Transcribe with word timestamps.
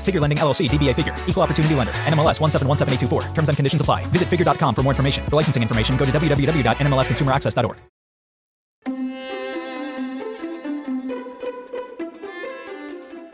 Figure 0.00 0.20
Lending 0.20 0.38
LLC, 0.38 0.68
DBA 0.68 0.94
Figure, 0.94 1.14
Equal 1.26 1.42
Opportunity 1.42 1.74
Lender, 1.74 1.92
NMLS 2.06 2.40
1717824. 2.40 3.34
Terms 3.34 3.48
and 3.50 3.56
conditions 3.56 3.80
apply. 3.82 4.06
Visit 4.06 4.28
figure.com 4.28 4.74
for 4.74 4.82
more 4.82 4.92
information. 4.92 5.24
For 5.24 5.36
licensing 5.36 5.62
information, 5.62 5.96
go 5.98 6.06
to 6.06 6.12
www.nmlsconsumeraccess.org. 6.12 7.76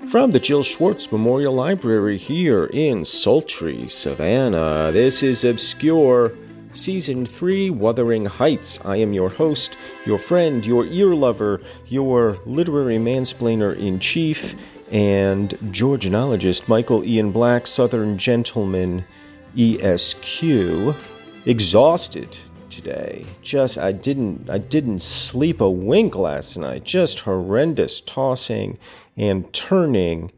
From 0.08 0.30
the 0.30 0.40
Jill 0.40 0.62
Schwartz 0.62 1.10
Memorial 1.10 1.52
Library 1.52 2.16
here 2.16 2.66
in 2.72 3.04
sultry 3.04 3.88
Savannah, 3.88 4.90
this 4.92 5.22
is 5.22 5.44
Obscure, 5.44 6.32
Season 6.72 7.26
3, 7.26 7.70
Wuthering 7.70 8.24
Heights. 8.24 8.78
I 8.84 8.98
am 8.98 9.12
your 9.12 9.28
host, 9.28 9.76
your 10.06 10.18
friend, 10.18 10.64
your 10.64 10.86
ear 10.86 11.14
lover, 11.14 11.60
your 11.88 12.38
literary 12.46 12.98
mansplainer 12.98 13.76
in 13.76 13.98
chief, 13.98 14.54
and 14.90 15.50
Georgianologist 15.72 16.68
Michael 16.68 17.04
Ian 17.04 17.32
Black, 17.32 17.66
Southern 17.66 18.18
Gentleman 18.18 19.04
ESQ. 19.56 20.94
Exhausted 21.44 22.36
today. 22.70 23.24
Just 23.42 23.78
I 23.78 23.92
didn't 23.92 24.50
I 24.50 24.58
didn't 24.58 25.00
sleep 25.00 25.60
a 25.60 25.70
wink 25.70 26.14
last 26.14 26.56
night. 26.56 26.84
Just 26.84 27.20
horrendous 27.20 28.00
tossing 28.00 28.78
and 29.16 29.52
turning 29.52 30.32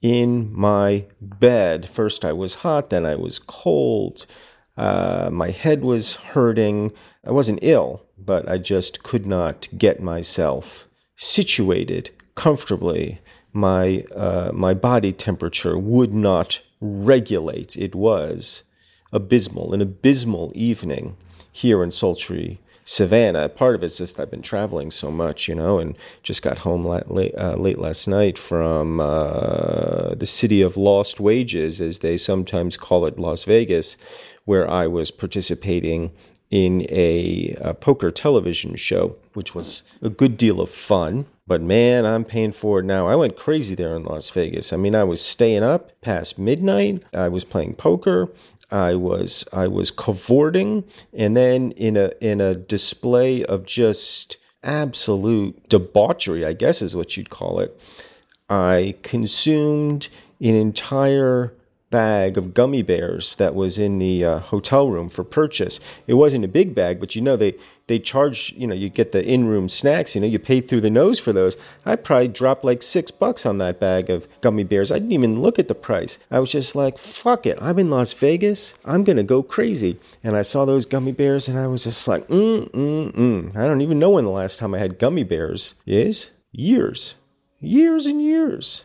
in 0.00 0.52
my 0.52 1.04
bed. 1.20 1.88
First 1.88 2.24
I 2.24 2.32
was 2.32 2.56
hot, 2.56 2.90
then 2.90 3.06
I 3.06 3.14
was 3.14 3.38
cold. 3.38 4.26
Uh, 4.76 5.28
my 5.32 5.50
head 5.50 5.82
was 5.82 6.14
hurting. 6.14 6.92
I 7.26 7.30
wasn't 7.30 7.60
ill, 7.62 8.06
but 8.18 8.48
I 8.50 8.58
just 8.58 9.02
could 9.02 9.26
not 9.26 9.68
get 9.76 10.02
myself 10.02 10.88
situated 11.16 12.10
comfortably. 12.34 13.20
My 13.52 14.04
uh, 14.14 14.50
my 14.54 14.74
body 14.74 15.12
temperature 15.12 15.78
would 15.78 16.12
not 16.12 16.62
regulate. 16.80 17.76
It 17.76 17.94
was 17.94 18.64
abysmal, 19.12 19.74
an 19.74 19.80
abysmal 19.80 20.52
evening 20.54 21.16
here 21.52 21.82
in 21.82 21.90
sultry 21.90 22.58
Savannah. 22.84 23.48
Part 23.48 23.74
of 23.74 23.82
it's 23.82 23.98
just 23.98 24.18
I've 24.18 24.30
been 24.30 24.42
traveling 24.42 24.90
so 24.90 25.10
much, 25.10 25.48
you 25.48 25.54
know, 25.54 25.78
and 25.78 25.96
just 26.22 26.42
got 26.42 26.58
home 26.58 26.84
late, 26.84 27.34
uh, 27.38 27.56
late 27.56 27.78
last 27.78 28.08
night 28.08 28.38
from 28.38 29.00
uh, 29.00 30.14
the 30.14 30.26
city 30.26 30.62
of 30.62 30.76
lost 30.76 31.20
wages, 31.20 31.80
as 31.80 32.00
they 32.00 32.16
sometimes 32.16 32.76
call 32.76 33.06
it, 33.06 33.18
Las 33.18 33.44
Vegas, 33.44 33.96
where 34.44 34.68
I 34.68 34.86
was 34.86 35.10
participating 35.10 36.10
in 36.50 36.86
a, 36.90 37.56
a 37.60 37.74
poker 37.74 38.10
television 38.10 38.76
show, 38.76 39.16
which 39.34 39.54
was 39.54 39.84
a 40.02 40.10
good 40.10 40.36
deal 40.36 40.60
of 40.60 40.68
fun. 40.68 41.26
But 41.46 41.60
man, 41.60 42.06
I'm 42.06 42.24
paying 42.24 42.52
for 42.52 42.80
it 42.80 42.84
now. 42.84 43.08
I 43.08 43.16
went 43.16 43.36
crazy 43.36 43.74
there 43.74 43.96
in 43.96 44.04
Las 44.04 44.30
Vegas. 44.30 44.72
I 44.72 44.76
mean, 44.76 44.94
I 44.94 45.04
was 45.04 45.20
staying 45.20 45.62
up 45.62 46.00
past 46.00 46.38
midnight. 46.38 47.02
I 47.12 47.28
was 47.28 47.44
playing 47.44 47.74
poker. 47.74 48.28
I 48.70 48.94
was 48.94 49.46
I 49.52 49.68
was 49.68 49.90
cavorting, 49.90 50.84
and 51.12 51.36
then 51.36 51.72
in 51.72 51.96
a 51.96 52.12
in 52.20 52.40
a 52.40 52.54
display 52.54 53.44
of 53.44 53.66
just 53.66 54.38
absolute 54.62 55.68
debauchery, 55.68 56.44
I 56.46 56.54
guess 56.54 56.80
is 56.80 56.96
what 56.96 57.16
you'd 57.16 57.28
call 57.28 57.60
it. 57.60 57.78
I 58.48 58.94
consumed 59.02 60.08
an 60.40 60.54
entire 60.54 61.52
bag 61.90 62.38
of 62.38 62.54
gummy 62.54 62.82
bears 62.82 63.36
that 63.36 63.54
was 63.54 63.78
in 63.78 63.98
the 63.98 64.24
uh, 64.24 64.38
hotel 64.38 64.88
room 64.88 65.08
for 65.08 65.22
purchase. 65.22 65.78
It 66.06 66.14
wasn't 66.14 66.44
a 66.44 66.48
big 66.48 66.74
bag, 66.74 66.98
but 66.98 67.14
you 67.14 67.20
know 67.20 67.36
they 67.36 67.54
they 67.86 67.98
charge 67.98 68.52
you 68.56 68.66
know 68.66 68.74
you 68.74 68.88
get 68.88 69.12
the 69.12 69.24
in 69.24 69.46
room 69.46 69.68
snacks. 69.68 70.14
You 70.14 70.20
know 70.20 70.26
you 70.26 70.38
pay 70.38 70.60
through 70.60 70.80
the 70.80 70.90
nose 70.90 71.18
for 71.18 71.32
those. 71.32 71.56
I 71.84 71.96
probably 71.96 72.28
dropped 72.28 72.64
like 72.64 72.82
six 72.82 73.10
bucks 73.10 73.44
on 73.44 73.58
that 73.58 73.80
bag 73.80 74.10
of 74.10 74.28
gummy 74.40 74.64
bears. 74.64 74.90
I 74.92 74.96
didn't 74.98 75.12
even 75.12 75.40
look 75.40 75.58
at 75.58 75.68
the 75.68 75.74
price. 75.74 76.18
I 76.30 76.40
was 76.40 76.50
just 76.50 76.74
like 76.74 76.98
fuck 76.98 77.46
it. 77.46 77.58
I'm 77.60 77.78
in 77.78 77.90
Las 77.90 78.12
Vegas. 78.12 78.74
I'm 78.84 79.04
gonna 79.04 79.22
go 79.22 79.42
crazy. 79.42 79.98
And 80.22 80.36
I 80.36 80.42
saw 80.42 80.64
those 80.64 80.86
gummy 80.86 81.12
bears 81.12 81.48
and 81.48 81.58
I 81.58 81.66
was 81.66 81.84
just 81.84 82.06
like 82.06 82.26
mm 82.28 82.70
mm 82.70 83.12
mm. 83.12 83.56
I 83.56 83.66
don't 83.66 83.80
even 83.80 83.98
know 83.98 84.10
when 84.10 84.24
the 84.24 84.30
last 84.30 84.58
time 84.58 84.74
I 84.74 84.78
had 84.78 84.98
gummy 84.98 85.24
bears 85.24 85.74
is. 85.86 86.32
Years, 86.54 87.14
years 87.60 88.04
and 88.04 88.22
years 88.22 88.84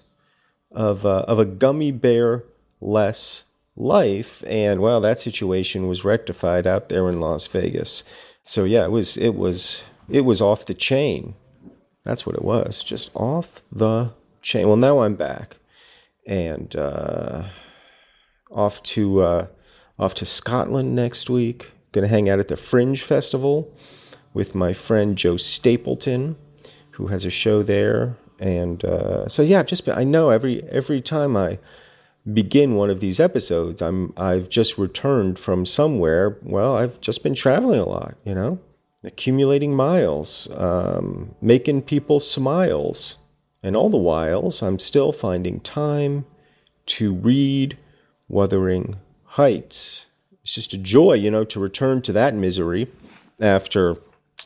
of 0.71 1.05
uh, 1.05 1.25
of 1.27 1.37
a 1.37 1.45
gummy 1.45 1.91
bear 1.91 2.45
less 2.79 3.45
life. 3.75 4.43
And 4.47 4.81
well, 4.81 5.01
that 5.01 5.19
situation 5.19 5.87
was 5.87 6.05
rectified 6.05 6.67
out 6.67 6.89
there 6.89 7.07
in 7.09 7.19
Las 7.19 7.47
Vegas. 7.47 8.03
So 8.47 8.63
yeah, 8.63 8.85
it 8.85 8.91
was 8.91 9.17
it 9.17 9.35
was 9.35 9.83
it 10.09 10.21
was 10.21 10.39
off 10.41 10.65
the 10.65 10.73
chain. 10.73 11.35
That's 12.05 12.25
what 12.25 12.33
it 12.37 12.43
was, 12.43 12.81
just 12.81 13.11
off 13.13 13.61
the 13.69 14.13
chain. 14.41 14.69
Well, 14.69 14.77
now 14.77 14.99
I'm 14.99 15.15
back, 15.15 15.57
and 16.25 16.73
uh, 16.73 17.43
off 18.49 18.81
to 18.83 19.19
uh, 19.19 19.47
off 19.99 20.13
to 20.15 20.25
Scotland 20.25 20.95
next 20.95 21.29
week. 21.29 21.71
To 21.91 22.07
hang 22.07 22.29
out 22.29 22.37
at 22.39 22.47
the 22.47 22.55
Fringe 22.55 23.01
Festival 23.01 23.75
with 24.31 24.53
my 24.53 24.71
friend 24.71 25.17
Joe 25.17 25.35
Stapleton, 25.35 26.37
who 26.91 27.07
has 27.07 27.25
a 27.25 27.31
show 27.31 27.63
there. 27.63 28.15
And 28.39 28.85
uh, 28.85 29.27
so 29.27 29.41
yeah, 29.41 29.59
I've 29.59 29.67
just 29.67 29.83
been. 29.83 29.97
I 29.97 30.05
know 30.05 30.29
every 30.29 30.63
every 30.69 31.01
time 31.01 31.35
I 31.35 31.59
begin 32.33 32.75
one 32.75 32.89
of 32.89 32.99
these 32.99 33.19
episodes. 33.19 33.81
I'm 33.81 34.13
I've 34.17 34.49
just 34.49 34.77
returned 34.77 35.39
from 35.39 35.65
somewhere. 35.65 36.37
Well, 36.43 36.75
I've 36.75 36.99
just 37.01 37.23
been 37.23 37.35
traveling 37.35 37.79
a 37.79 37.87
lot, 37.87 38.15
you 38.25 38.35
know, 38.35 38.59
accumulating 39.03 39.75
miles, 39.75 40.49
um, 40.55 41.35
making 41.41 41.83
people 41.83 42.19
smiles, 42.19 43.17
and 43.63 43.75
all 43.75 43.89
the 43.89 43.97
whiles 43.97 44.61
I'm 44.61 44.79
still 44.79 45.11
finding 45.11 45.59
time 45.59 46.25
to 46.87 47.13
read 47.13 47.77
Wuthering 48.27 48.97
Heights. 49.23 50.07
It's 50.41 50.55
just 50.55 50.73
a 50.73 50.77
joy, 50.77 51.13
you 51.13 51.29
know, 51.29 51.43
to 51.45 51.59
return 51.59 52.01
to 52.03 52.13
that 52.13 52.33
misery 52.33 52.87
after 53.39 53.97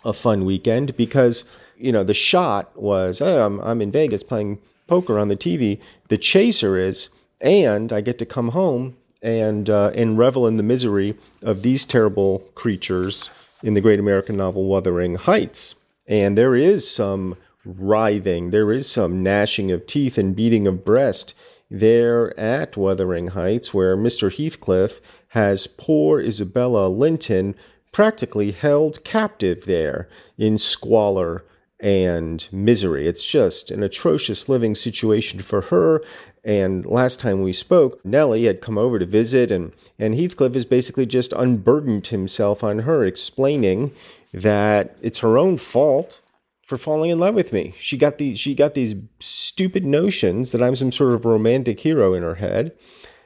a 0.03 0.13
fun 0.13 0.45
weekend 0.45 0.95
because 0.97 1.45
you 1.77 1.91
know 1.91 2.03
the 2.03 2.13
shot 2.13 2.75
was 2.79 3.21
oh 3.21 3.45
I'm 3.45 3.59
I'm 3.59 3.81
in 3.81 3.91
Vegas 3.91 4.23
playing 4.23 4.59
poker 4.87 5.17
on 5.17 5.29
the 5.29 5.37
TV. 5.37 5.79
The 6.09 6.17
chaser 6.17 6.77
is 6.77 7.09
and 7.41 7.91
I 7.91 8.01
get 8.01 8.19
to 8.19 8.25
come 8.25 8.49
home 8.49 8.95
and 9.21 9.69
uh, 9.69 9.91
and 9.95 10.17
revel 10.17 10.47
in 10.47 10.57
the 10.57 10.63
misery 10.63 11.15
of 11.41 11.61
these 11.61 11.85
terrible 11.85 12.39
creatures 12.55 13.29
in 13.63 13.73
the 13.73 13.81
great 13.81 13.99
American 13.99 14.37
novel 14.37 14.65
Wuthering 14.65 15.15
Heights. 15.15 15.75
And 16.07 16.37
there 16.37 16.55
is 16.55 16.89
some 16.89 17.35
writhing, 17.63 18.51
there 18.51 18.71
is 18.71 18.89
some 18.89 19.21
gnashing 19.21 19.71
of 19.71 19.85
teeth 19.85 20.17
and 20.17 20.35
beating 20.35 20.67
of 20.67 20.83
breast 20.83 21.33
there 21.69 22.37
at 22.39 22.75
Wuthering 22.75 23.29
Heights, 23.29 23.73
where 23.73 23.95
Mr. 23.95 24.35
Heathcliff 24.35 24.99
has 25.29 25.67
poor 25.67 26.19
Isabella 26.19 26.89
Linton 26.89 27.55
practically 27.91 28.51
held 28.51 29.03
captive 29.03 29.65
there 29.65 30.09
in 30.37 30.57
squalor 30.57 31.45
and 31.79 32.47
misery. 32.51 33.07
It's 33.07 33.23
just 33.23 33.71
an 33.71 33.83
atrocious 33.83 34.47
living 34.47 34.75
situation 34.75 35.39
for 35.39 35.61
her. 35.61 36.03
And 36.43 36.85
last 36.85 37.19
time 37.19 37.43
we 37.43 37.53
spoke, 37.53 38.03
Nelly 38.03 38.45
had 38.45 38.61
come 38.61 38.77
over 38.77 38.97
to 38.97 39.05
visit, 39.05 39.51
and, 39.51 39.73
and 39.99 40.15
Heathcliff 40.15 40.55
has 40.55 40.65
basically 40.65 41.05
just 41.05 41.33
unburdened 41.33 42.07
himself 42.07 42.63
on 42.63 42.79
her, 42.79 43.05
explaining 43.05 43.91
that 44.33 44.97
it's 45.01 45.19
her 45.19 45.37
own 45.37 45.57
fault 45.57 46.19
for 46.65 46.77
falling 46.77 47.11
in 47.11 47.19
love 47.19 47.35
with 47.35 47.53
me. 47.53 47.75
She 47.77 47.97
got 47.97 48.17
these 48.17 48.39
she 48.39 48.55
got 48.55 48.75
these 48.75 48.95
stupid 49.19 49.85
notions 49.85 50.51
that 50.51 50.63
I'm 50.63 50.75
some 50.75 50.91
sort 50.91 51.13
of 51.13 51.25
romantic 51.25 51.81
hero 51.81 52.13
in 52.13 52.23
her 52.23 52.35
head, 52.35 52.71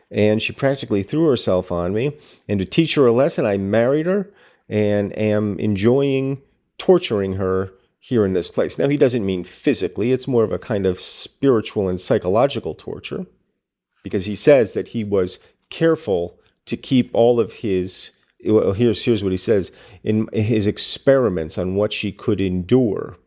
and 0.09 0.41
she 0.41 0.51
practically 0.51 1.03
threw 1.03 1.27
herself 1.29 1.71
on 1.71 1.93
me. 1.93 2.17
And 2.49 2.59
to 2.59 2.65
teach 2.65 2.95
her 2.95 3.05
a 3.05 3.13
lesson, 3.13 3.45
I 3.45 3.57
married 3.57 4.07
her 4.07 4.31
and 4.67 5.17
am 5.17 5.59
enjoying 5.59 6.41
torturing 6.77 7.33
her 7.33 7.71
here 8.05 8.25
in 8.25 8.33
this 8.33 8.51
place. 8.51 8.77
Now 8.77 8.87
he 8.87 8.97
doesn't 8.97 9.25
mean 9.25 9.43
physically, 9.43 10.11
it's 10.11 10.27
more 10.27 10.43
of 10.43 10.51
a 10.51 10.59
kind 10.59 10.85
of 10.85 10.99
spiritual 10.99 11.89
and 11.89 11.99
psychological 11.99 12.75
torture 12.75 13.25
because 14.03 14.25
he 14.25 14.35
says 14.35 14.73
that 14.73 14.89
he 14.89 15.03
was 15.03 15.39
careful 15.69 16.39
to 16.65 16.77
keep 16.77 17.09
all 17.13 17.39
of 17.39 17.53
his 17.53 18.11
well, 18.45 18.73
here's 18.73 19.03
here's 19.03 19.23
what 19.23 19.31
he 19.31 19.37
says 19.37 19.71
in 20.03 20.27
his 20.33 20.67
experiments 20.67 21.57
on 21.57 21.75
what 21.75 21.91
she 21.91 22.11
could 22.11 22.39
endure 22.39 23.17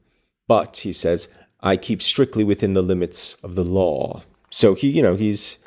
but, 0.49 0.79
he 0.79 0.93
says, 0.93 1.29
I 1.61 1.77
keep 1.77 2.01
strictly 2.01 2.43
within 2.43 2.73
the 2.73 2.83
limits 2.83 3.35
of 3.45 3.55
the 3.55 3.65
law. 3.65 4.23
So 4.51 4.75
he, 4.75 4.89
you 4.89 5.03
know, 5.03 5.15
he's 5.15 5.59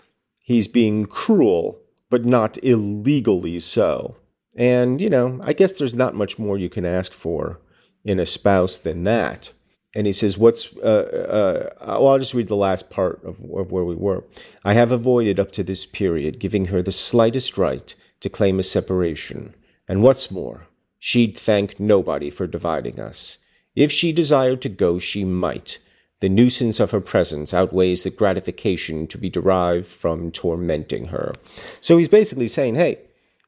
he's 0.44 0.68
being 0.68 1.06
cruel, 1.06 1.80
but 2.10 2.26
not 2.26 2.58
illegally 2.64 3.60
so. 3.60 4.18
And, 4.58 5.00
you 5.00 5.10
know, 5.10 5.40
I 5.44 5.54
guess 5.54 5.78
there's 5.78 5.94
not 5.94 6.16
much 6.16 6.38
more 6.38 6.58
you 6.58 6.70
can 6.70 6.84
ask 6.84 7.14
for 7.14 7.60
in 8.04 8.20
a 8.20 8.26
spouse 8.26 8.78
than 8.78 9.04
that. 9.04 9.52
And 9.94 10.08
he 10.08 10.14
says, 10.14 10.38
What's, 10.38 10.76
uh, 10.78 11.70
uh, 11.80 11.98
well, 12.00 12.10
I'll 12.10 12.20
just 12.20 12.34
read 12.34 12.48
the 12.48 12.56
last 12.56 12.90
part 12.90 13.24
of, 13.24 13.40
of 13.54 13.72
where 13.72 13.84
we 13.84 13.96
were. 13.96 14.24
I 14.64 14.74
have 14.74 14.92
avoided 14.92 15.40
up 15.40 15.52
to 15.54 15.64
this 15.64 15.86
period 15.86 16.40
giving 16.40 16.68
her 16.68 16.82
the 16.82 16.92
slightest 16.92 17.58
right 17.58 17.94
to 18.22 18.30
claim 18.30 18.60
a 18.60 18.64
separation. 18.64 19.54
And 19.88 20.02
what's 20.02 20.32
more, 20.32 20.68
she'd 21.00 21.38
thank 21.38 21.80
nobody 21.80 22.30
for 22.30 22.48
dividing 22.48 23.00
us. 23.00 23.38
If 23.76 23.92
she 23.92 24.14
desired 24.14 24.62
to 24.62 24.70
go, 24.70 25.00
she 25.00 25.26
might. 25.26 25.80
The 26.22 26.30
nuisance 26.30 26.80
of 26.80 26.92
her 26.92 27.02
presence 27.02 27.54
outweighs 27.54 28.04
the 28.04 28.12
gratification 28.12 29.08
to 29.08 29.18
be 29.18 29.30
derived 29.30 29.88
from 29.88 30.32
tormenting 30.32 31.06
her. 31.08 31.34
So 31.82 31.98
he's 31.98 32.08
basically 32.08 32.48
saying, 32.48 32.76
hey, 32.76 33.00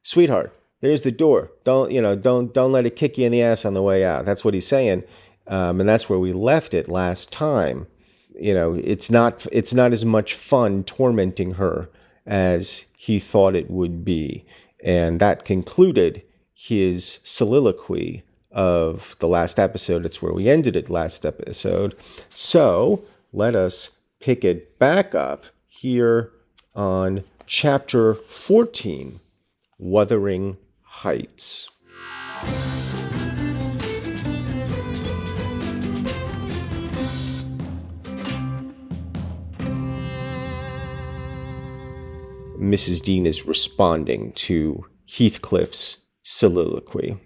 sweetheart, 0.01 0.51
there's 0.83 1.01
the 1.01 1.11
door. 1.11 1.49
Don't, 1.63 1.91
you 1.91 2.01
know, 2.01 2.13
don't, 2.13 2.53
don't 2.53 2.73
let 2.73 2.85
it 2.85 2.97
kick 2.97 3.17
you 3.17 3.25
in 3.25 3.31
the 3.31 3.41
ass 3.41 3.63
on 3.63 3.73
the 3.73 3.81
way 3.81 4.03
out. 4.03 4.25
That's 4.25 4.43
what 4.43 4.53
he's 4.53 4.67
saying. 4.67 5.03
Um, 5.47 5.79
and 5.79 5.87
that's 5.87 6.09
where 6.09 6.19
we 6.19 6.33
left 6.33 6.73
it 6.73 6.89
last 6.89 7.31
time. 7.31 7.87
You 8.37 8.53
know, 8.53 8.73
it's 8.73 9.09
not, 9.09 9.47
it's 9.53 9.73
not 9.73 9.93
as 9.93 10.03
much 10.03 10.33
fun 10.33 10.83
tormenting 10.83 11.53
her 11.53 11.89
as 12.25 12.83
he 12.97 13.17
thought 13.17 13.55
it 13.55 13.71
would 13.71 14.03
be. 14.03 14.45
And 14.83 15.21
that 15.21 15.45
concluded 15.45 16.21
his 16.53 17.21
soliloquy 17.23 18.23
of 18.51 19.15
the 19.19 19.29
last 19.29 19.59
episode. 19.59 20.05
It's 20.05 20.21
where 20.21 20.33
we 20.33 20.49
ended 20.49 20.75
it 20.75 20.89
last 20.89 21.25
episode. 21.25 21.95
So 22.29 23.05
let 23.31 23.55
us 23.55 23.99
pick 24.19 24.43
it 24.43 24.77
back 24.79 25.15
up 25.15 25.45
here 25.65 26.33
on 26.75 27.23
chapter 27.45 28.13
14 28.13 29.21
Wuthering 29.79 30.57
Heights. 31.01 31.69
Mrs. 42.57 43.03
Dean 43.03 43.25
is 43.25 43.45
responding 43.45 44.31
to 44.33 44.85
Heathcliff's 45.07 46.07
soliloquy. 46.21 47.17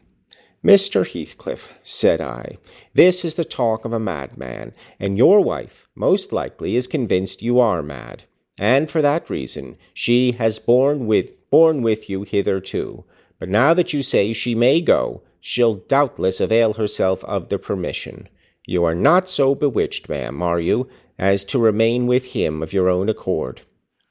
Mr. 0.64 1.06
Heathcliff, 1.06 1.78
said 1.84 2.22
I, 2.22 2.58
this 2.94 3.24
is 3.24 3.36
the 3.36 3.46
talk 3.46 3.84
of 3.86 3.94
a 3.94 4.00
madman, 4.00 4.74
and 4.98 5.18
your 5.18 5.42
wife, 5.42 5.88
most 5.94 6.32
likely, 6.32 6.78
is 6.78 6.88
convinced 6.88 7.44
you 7.44 7.60
are 7.60 7.84
mad, 7.84 8.24
and 8.58 8.90
for 8.90 9.02
that 9.02 9.30
reason 9.30 9.78
she 9.94 10.32
has 10.32 10.58
borne 10.58 11.06
with 11.06 11.50
borne 11.50 11.82
with 11.82 12.10
you 12.10 12.24
hitherto. 12.24 13.06
But 13.40 13.50
now 13.50 13.74
that 13.74 13.94
you 13.94 14.02
say 14.02 14.34
she 14.34 14.56
may 14.56 14.82
go, 14.82 15.22
she'll 15.40 15.76
doubtless 15.76 16.40
avail 16.40 16.74
herself 16.74 17.24
of 17.26 17.50
the 17.50 17.60
permission. 17.60 18.30
You 18.66 18.84
are 18.84 18.96
not 18.96 19.30
so 19.30 19.56
bewitched, 19.56 20.10
ma'am, 20.10 20.42
are 20.42 20.60
you, 20.60 20.90
as 21.18 21.44
to 21.46 21.60
remain 21.60 22.08
with 22.08 22.34
him 22.34 22.62
of 22.62 22.74
your 22.74 22.90
own 22.90 23.10
accord? 23.10 23.62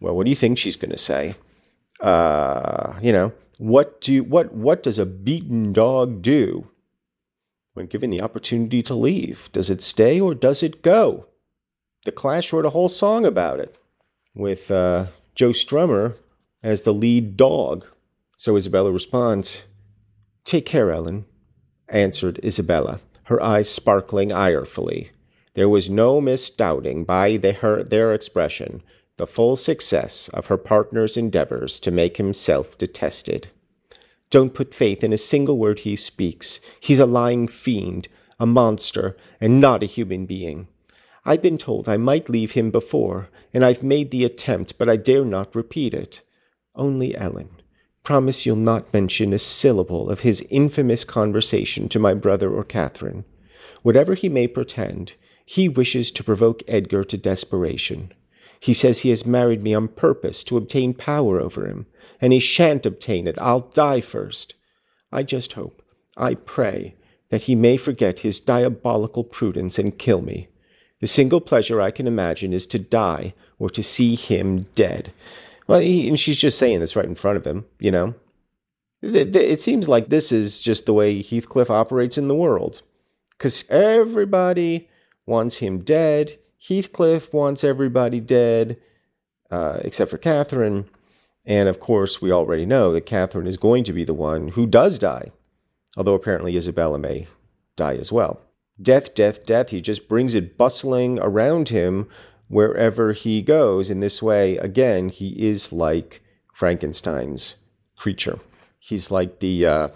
Well, 0.00 0.14
what 0.14 0.25
do 0.25 0.31
you 0.31 0.37
think 0.37 0.58
she's 0.58 0.76
going 0.76 0.93
to 0.93 0.96
say? 0.96 1.34
Uh, 2.00 2.99
you 3.02 3.12
know, 3.12 3.32
what 3.58 4.00
do 4.00 4.23
what 4.23 4.52
what 4.52 4.82
does 4.82 4.99
a 4.99 5.06
beaten 5.06 5.73
dog 5.73 6.20
do 6.20 6.69
when 7.73 7.87
given 7.87 8.11
the 8.11 8.20
opportunity 8.20 8.82
to 8.82 8.94
leave? 8.94 9.49
Does 9.52 9.70
it 9.70 9.82
stay 9.82 10.20
or 10.20 10.34
does 10.34 10.62
it 10.62 10.82
go? 10.82 11.26
The 12.05 12.12
Clash 12.12 12.52
wrote 12.52 12.67
a 12.67 12.70
whole 12.70 12.88
song 12.88 13.25
about 13.25 13.61
it 13.61 13.76
with 14.34 14.70
uh, 14.70 15.06
Joe 15.34 15.50
Strummer 15.50 16.17
as 16.62 16.82
the 16.82 16.94
lead 16.94 17.37
dog. 17.37 17.87
So 18.37 18.56
Isabella 18.56 18.93
responds, 18.93 19.65
Take 20.44 20.67
care, 20.67 20.91
Ellen, 20.91 21.25
answered 21.88 22.38
Isabella, 22.44 23.00
her 23.25 23.43
eyes 23.43 23.69
sparkling 23.69 24.33
irefully. 24.33 25.11
There 25.55 25.69
was 25.69 25.88
no 25.88 26.21
misdoubting 26.21 27.05
by 27.05 27.38
the, 27.38 27.53
her, 27.53 27.83
their 27.83 28.12
expression 28.12 28.83
the 29.17 29.27
full 29.27 29.56
success 29.56 30.29
of 30.29 30.47
her 30.47 30.59
partner's 30.59 31.17
endeavors 31.17 31.81
to 31.81 31.91
make 31.91 32.19
himself 32.19 32.77
detested. 32.77 33.49
Don't 34.29 34.55
put 34.55 34.75
faith 34.75 35.03
in 35.03 35.12
a 35.12 35.19
single 35.19 35.59
word 35.59 35.81
he 35.81 35.97
speaks. 35.97 36.61
He's 36.81 36.99
a 36.99 37.06
lying 37.06 37.49
fiend, 37.49 38.09
a 38.38 38.47
monster, 38.47 39.17
and 39.41 39.61
not 39.61 39.83
a 39.83 39.87
human 39.87 40.27
being. 40.27 40.69
I've 41.25 41.43
been 41.43 41.59
told 41.59 41.88
I 41.88 41.97
might 41.97 42.29
leave 42.29 42.53
him 42.53 42.71
before, 42.71 43.29
and 43.55 43.65
I've 43.65 43.83
made 43.83 44.11
the 44.11 44.25
attempt, 44.25 44.79
but 44.79 44.88
I 44.88 44.97
dare 44.97 45.25
not 45.25 45.55
repeat 45.55 45.94
it. 45.94 46.21
Only, 46.75 47.17
Ellen, 47.17 47.56
promise 48.06 48.47
you'll 48.47 48.55
not 48.55 48.94
mention 48.94 49.32
a 49.32 49.38
syllable 49.38 50.08
of 50.08 50.20
his 50.20 50.47
infamous 50.49 51.03
conversation 51.03 51.88
to 51.88 51.99
my 51.99 52.14
brother 52.14 52.55
or 52.55 52.62
Catherine. 52.62 53.25
Whatever 53.82 54.14
he 54.14 54.29
may 54.29 54.47
pretend, 54.47 55.14
he 55.45 55.69
wishes 55.69 56.12
to 56.12 56.23
provoke 56.23 56.62
Edgar 56.69 57.02
to 57.02 57.16
desperation. 57.16 58.12
He 58.61 58.73
says 58.73 59.00
he 59.00 59.09
has 59.09 59.26
married 59.26 59.61
me 59.61 59.75
on 59.75 59.88
purpose 59.88 60.45
to 60.45 60.57
obtain 60.57 60.95
power 60.95 61.40
over 61.40 61.66
him, 61.66 61.87
and 62.21 62.33
he 62.33 62.38
shan't 62.38 62.87
obtain 62.87 63.26
it. 63.26 63.37
I'll 63.40 63.62
die 63.62 64.00
first. 64.00 64.54
I 65.11 65.25
just 65.25 65.54
hope, 65.54 65.83
I 66.16 66.35
pray, 66.35 66.95
that 67.30 67.42
he 67.42 67.57
may 67.57 67.76
forget 67.76 68.21
his 68.21 68.38
diabolical 68.38 69.25
prudence 69.25 69.80
and 69.80 69.99
kill 69.99 70.23
me. 70.23 70.47
The 71.00 71.09
single 71.09 71.40
pleasure 71.40 71.80
I 71.80 71.90
can 71.90 72.07
imagine 72.07 72.52
is 72.52 72.69
to 72.69 72.78
die 72.78 73.35
or 73.59 73.69
to 73.71 73.83
see 73.83 74.14
him 74.14 74.59
dead. 74.76 75.12
Well, 75.66 75.80
he, 75.80 76.08
and 76.08 76.18
she's 76.18 76.37
just 76.37 76.58
saying 76.58 76.80
this 76.80 76.96
right 76.96 77.04
in 77.04 77.14
front 77.14 77.37
of 77.37 77.46
him, 77.46 77.64
you 77.80 77.90
know. 77.90 78.14
It, 79.02 79.35
it 79.37 79.61
seems 79.61 79.88
like 79.88 80.08
this 80.08 80.32
is 80.32 80.61
just 80.61 80.87
the 80.87 80.94
way 80.94 81.23
Heathcliff 81.23 81.70
operates 81.70 82.16
in 82.16 82.28
the 82.28 82.35
world. 82.35 82.82
Because 83.32 83.68
everybody 83.68 84.88
wants 85.26 85.56
him 85.56 85.80
dead. 85.80 86.38
Heathcliff 86.66 87.32
wants 87.32 87.64
everybody 87.64 88.20
dead, 88.20 88.78
uh, 89.50 89.78
except 89.82 90.11
for 90.11 90.18
Catherine. 90.18 90.87
And 91.44 91.68
of 91.68 91.78
course, 91.78 92.20
we 92.20 92.32
already 92.32 92.66
know 92.66 92.92
that 92.92 93.06
Catherine 93.06 93.46
is 93.46 93.56
going 93.56 93.85
to 93.85 93.92
be 93.92 94.04
the 94.04 94.14
one 94.14 94.49
who 94.49 94.66
does 94.66 94.99
die, 94.99 95.30
although 95.96 96.14
apparently 96.14 96.56
Isabella 96.56 96.99
may 96.99 97.26
die 97.76 97.96
as 97.96 98.11
well. 98.11 98.40
Death, 98.80 99.14
death, 99.14 99.46
death. 99.46 99.70
He 99.70 99.80
just 99.80 100.08
brings 100.08 100.35
it 100.35 100.58
bustling 100.58 101.18
around 101.20 101.68
him 101.68 102.08
wherever 102.49 103.12
he 103.12 103.43
goes. 103.43 103.91
In 103.91 104.00
this 104.00 104.23
way, 104.23 104.57
again, 104.59 105.09
he 105.09 105.31
is 105.49 105.73
like 105.73 106.23
Frankenstein's 106.53 107.57
creature. 107.97 108.38
He's 108.79 109.11
like 109.11 109.41
the 109.41 109.67
uh, 109.67 109.88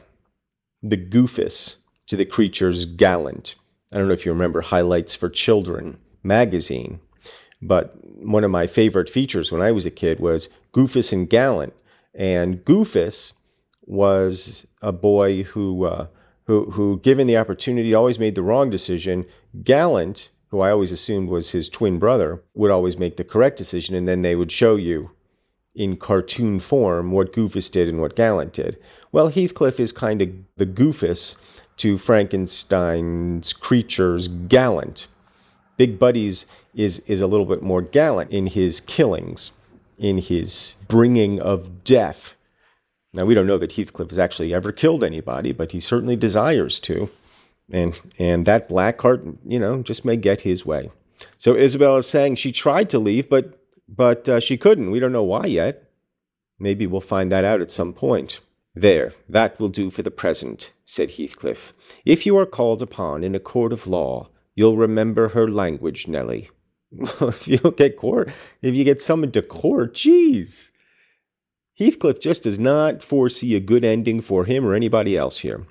the 0.82 0.96
goofus 0.96 1.76
to 2.06 2.16
the 2.16 2.24
creature's 2.24 2.86
gallant. 2.86 3.54
I 3.92 3.98
don't 3.98 4.08
know 4.08 4.14
if 4.14 4.24
you 4.24 4.32
remember 4.32 4.60
highlights 4.60 5.14
for 5.14 5.28
children 5.28 5.98
magazine. 6.22 7.00
But 7.62 7.94
one 8.02 8.44
of 8.44 8.50
my 8.50 8.66
favorite 8.66 9.10
features 9.10 9.52
when 9.52 9.60
I 9.60 9.72
was 9.72 9.86
a 9.86 9.90
kid 9.90 10.20
was 10.20 10.48
Goofus 10.72 11.12
and 11.12 11.28
Gallant. 11.28 11.74
And 12.14 12.64
Goofus 12.64 13.34
was 13.82 14.66
a 14.82 14.92
boy 14.92 15.42
who, 15.42 15.84
uh, 15.84 16.06
who, 16.44 16.70
who, 16.72 17.00
given 17.00 17.26
the 17.26 17.36
opportunity, 17.36 17.94
always 17.94 18.18
made 18.18 18.34
the 18.34 18.42
wrong 18.42 18.70
decision. 18.70 19.26
Gallant, 19.62 20.30
who 20.50 20.60
I 20.60 20.70
always 20.70 20.92
assumed 20.92 21.28
was 21.28 21.50
his 21.50 21.68
twin 21.68 21.98
brother, 21.98 22.42
would 22.54 22.70
always 22.70 22.98
make 22.98 23.16
the 23.16 23.24
correct 23.24 23.56
decision, 23.56 23.94
and 23.94 24.06
then 24.08 24.22
they 24.22 24.34
would 24.34 24.52
show 24.52 24.76
you 24.76 25.12
in 25.74 25.96
cartoon 25.96 26.58
form 26.58 27.12
what 27.12 27.32
Goofus 27.32 27.70
did 27.70 27.88
and 27.88 28.00
what 28.00 28.16
Gallant 28.16 28.52
did. 28.52 28.76
Well, 29.12 29.28
Heathcliff 29.28 29.78
is 29.78 29.92
kind 29.92 30.20
of 30.20 30.30
the 30.56 30.66
Goofus 30.66 31.40
to 31.76 31.96
Frankenstein's 31.96 33.52
creatures 33.52 34.28
Gallant. 34.28 35.06
Big 35.76 35.98
Buddy's 35.98 36.46
is, 36.74 36.98
is 37.00 37.20
a 37.20 37.26
little 37.26 37.46
bit 37.46 37.62
more 37.62 37.80
gallant 37.80 38.30
in 38.30 38.48
his 38.48 38.80
killings, 38.80 39.52
in 39.98 40.18
his 40.18 40.74
bringing 40.88 41.40
of 41.40 41.84
death. 41.84 42.34
Now, 43.14 43.24
we 43.24 43.34
don't 43.34 43.46
know 43.46 43.58
that 43.58 43.72
Heathcliff 43.72 44.10
has 44.10 44.18
actually 44.18 44.52
ever 44.52 44.72
killed 44.72 45.02
anybody, 45.02 45.52
but 45.52 45.72
he 45.72 45.80
certainly 45.80 46.16
desires 46.16 46.78
to. 46.80 47.08
And, 47.72 48.00
and 48.18 48.44
that 48.46 48.68
black 48.68 49.00
heart, 49.00 49.24
you 49.46 49.58
know, 49.58 49.82
just 49.82 50.04
may 50.04 50.16
get 50.16 50.42
his 50.42 50.66
way. 50.66 50.90
So 51.38 51.54
Isabel 51.54 51.96
is 51.96 52.08
saying 52.08 52.36
she 52.36 52.52
tried 52.52 52.90
to 52.90 52.98
leave, 52.98 53.28
but, 53.28 53.60
but 53.88 54.28
uh, 54.28 54.40
she 54.40 54.56
couldn't. 54.56 54.90
We 54.90 55.00
don't 55.00 55.12
know 55.12 55.22
why 55.22 55.46
yet. 55.46 55.90
Maybe 56.58 56.86
we'll 56.86 57.00
find 57.00 57.30
that 57.32 57.44
out 57.44 57.60
at 57.60 57.72
some 57.72 57.92
point. 57.92 58.40
There, 58.74 59.12
that 59.28 59.58
will 59.58 59.68
do 59.68 59.90
for 59.90 60.02
the 60.02 60.10
present, 60.10 60.72
said 60.84 61.12
Heathcliff. 61.12 61.72
If 62.04 62.24
you 62.24 62.38
are 62.38 62.46
called 62.46 62.82
upon 62.82 63.24
in 63.24 63.34
a 63.34 63.40
court 63.40 63.72
of 63.72 63.86
law, 63.86 64.28
you'll 64.54 64.76
remember 64.76 65.30
her 65.30 65.50
language, 65.50 66.06
Nelly. 66.06 66.50
if 66.92 67.48
you 67.48 67.58
get 67.76 67.96
court, 67.96 68.30
if 68.62 68.74
you 68.74 68.84
get 68.84 69.02
summoned 69.02 69.34
to 69.34 69.42
court, 69.42 69.94
geez. 69.94 70.70
Heathcliff 71.74 72.20
just 72.20 72.42
does 72.42 72.58
not 72.58 73.02
foresee 73.02 73.56
a 73.56 73.60
good 73.60 73.84
ending 73.84 74.20
for 74.20 74.44
him 74.44 74.66
or 74.66 74.74
anybody 74.74 75.16
else 75.16 75.38
here. 75.38 75.66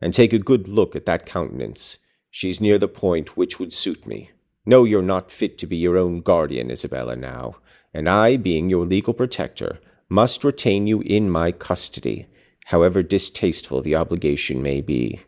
And 0.00 0.14
take 0.14 0.32
a 0.32 0.38
good 0.38 0.66
look 0.66 0.96
at 0.96 1.06
that 1.06 1.26
countenance. 1.26 1.98
She's 2.30 2.60
near 2.60 2.78
the 2.78 2.88
point 2.88 3.36
which 3.36 3.58
would 3.58 3.72
suit 3.72 4.06
me. 4.06 4.30
No, 4.64 4.84
you're 4.84 5.02
not 5.02 5.30
fit 5.30 5.58
to 5.58 5.66
be 5.66 5.76
your 5.76 5.96
own 5.96 6.20
guardian, 6.20 6.70
Isabella, 6.70 7.16
now, 7.16 7.56
and 7.92 8.08
I, 8.08 8.36
being 8.36 8.70
your 8.70 8.84
legal 8.84 9.14
protector, 9.14 9.80
must 10.08 10.44
retain 10.44 10.86
you 10.86 11.00
in 11.00 11.30
my 11.30 11.50
custody, 11.52 12.26
however 12.66 13.02
distasteful 13.02 13.80
the 13.80 13.96
obligation 13.96 14.62
may 14.62 14.80
be. 14.80 15.20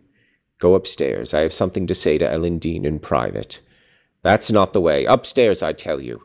Go 0.59 0.75
upstairs. 0.75 1.35
I 1.35 1.41
have 1.41 1.53
something 1.53 1.87
to 1.87 1.95
say 1.95 2.19
to 2.19 2.31
Ellen 2.31 2.59
Dean 2.59 2.85
in 2.85 3.01
private. 3.01 3.61
That's 4.23 4.51
not 4.51 4.73
the 4.73 4.81
way. 4.81 5.05
Upstairs, 5.07 5.63
I 5.63 5.73
tell 5.73 6.01
you. 6.01 6.23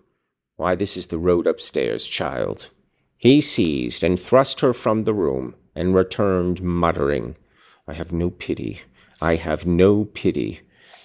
Why, 0.58 0.76
this 0.76 0.96
is 0.96 1.08
the 1.08 1.18
road 1.18 1.48
upstairs, 1.48 2.08
child. 2.08 2.70
He 3.18 3.42
seized 3.42 4.04
and 4.04 4.20
thrust 4.20 4.60
her 4.60 4.74
from 4.74 5.06
the 5.06 5.14
room, 5.14 5.56
and 5.76 5.96
returned 5.96 6.62
muttering, 6.62 7.36
I 7.88 7.94
have 7.94 8.12
no 8.12 8.30
pity. 8.30 8.82
I 9.22 9.36
have 9.36 9.66
no 9.66 10.06
pity. 10.06 10.62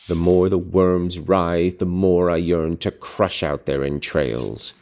The 0.08 0.14
more 0.14 0.48
the 0.48 0.58
worms 0.58 1.18
writhe, 1.18 1.78
the 1.78 1.86
more 1.86 2.28
I 2.28 2.36
yearn 2.36 2.76
to 2.78 2.90
crush 2.90 3.42
out 3.42 3.66
their 3.66 3.84
entrails. 3.84 4.74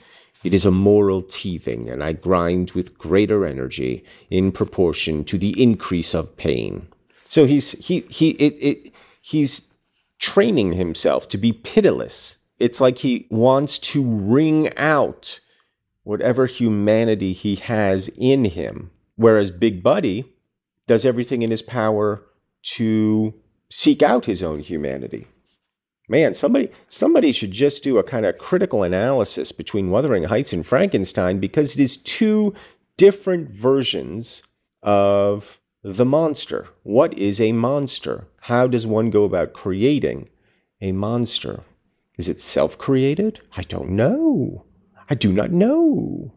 It 0.43 0.55
is 0.55 0.65
a 0.65 0.71
moral 0.71 1.21
teething, 1.21 1.91
and 1.91 2.03
I 2.03 2.15
grind 2.15 2.71
with 2.71 2.97
greater 2.97 3.45
energy 3.45 4.03
in 4.31 4.53
proportion 4.53 5.25
to 5.25 5.37
the 5.37 5.61
increase 5.63 6.15
of 6.15 6.37
pain. 6.39 6.89
So 7.29 7.45
he's 7.45 7.73
he 7.73 8.01
he 8.09 8.31
it, 8.31 8.55
it 8.55 8.95
he's 9.21 9.73
training 10.19 10.73
himself 10.73 11.29
to 11.29 11.39
be 11.39 11.53
pitiless. 11.53 12.39
It's 12.59 12.81
like 12.81 12.99
he 12.99 13.27
wants 13.31 13.79
to 13.79 14.03
wring 14.03 14.75
out 14.77 15.41
whatever 16.05 16.47
humanity 16.47 17.35
he 17.35 17.57
has 17.57 18.09
in 18.17 18.47
him. 18.47 18.91
Whereas 19.17 19.51
Big 19.51 19.83
Buddy 19.83 20.25
does 20.91 21.07
everything 21.07 21.43
in 21.43 21.53
his 21.53 21.63
power 21.63 22.21
to 22.63 23.33
seek 23.71 24.03
out 24.03 24.25
his 24.25 24.43
own 24.43 24.59
humanity. 24.59 25.25
Man, 26.09 26.35
somebody 26.35 26.73
somebody 26.89 27.31
should 27.31 27.53
just 27.53 27.85
do 27.85 27.97
a 27.97 28.03
kind 28.03 28.27
of 28.27 28.39
critical 28.39 28.83
analysis 28.83 29.53
between 29.53 29.91
Wuthering 29.91 30.25
Heights 30.25 30.53
and 30.53 30.67
Frankenstein 30.67 31.39
because 31.39 31.77
it 31.77 31.81
is 31.81 31.97
two 31.97 32.57
different 32.97 33.53
versions 33.53 34.43
of 34.83 35.61
the 35.85 36.05
monster. 36.05 36.67
What 36.83 37.17
is 37.17 37.41
a 37.41 37.53
monster? 37.53 38.27
How 38.41 38.67
does 38.67 38.85
one 38.85 39.11
go 39.11 39.23
about 39.23 39.53
creating 39.53 40.29
a 40.81 40.91
monster? 40.91 41.63
Is 42.19 42.29
it 42.29 42.41
self 42.41 42.77
created? 42.79 43.41
I 43.57 43.63
don't 43.63 43.91
know. 43.91 44.65
I 45.09 45.15
do 45.15 45.33
not 45.33 45.53
know. 45.53 46.35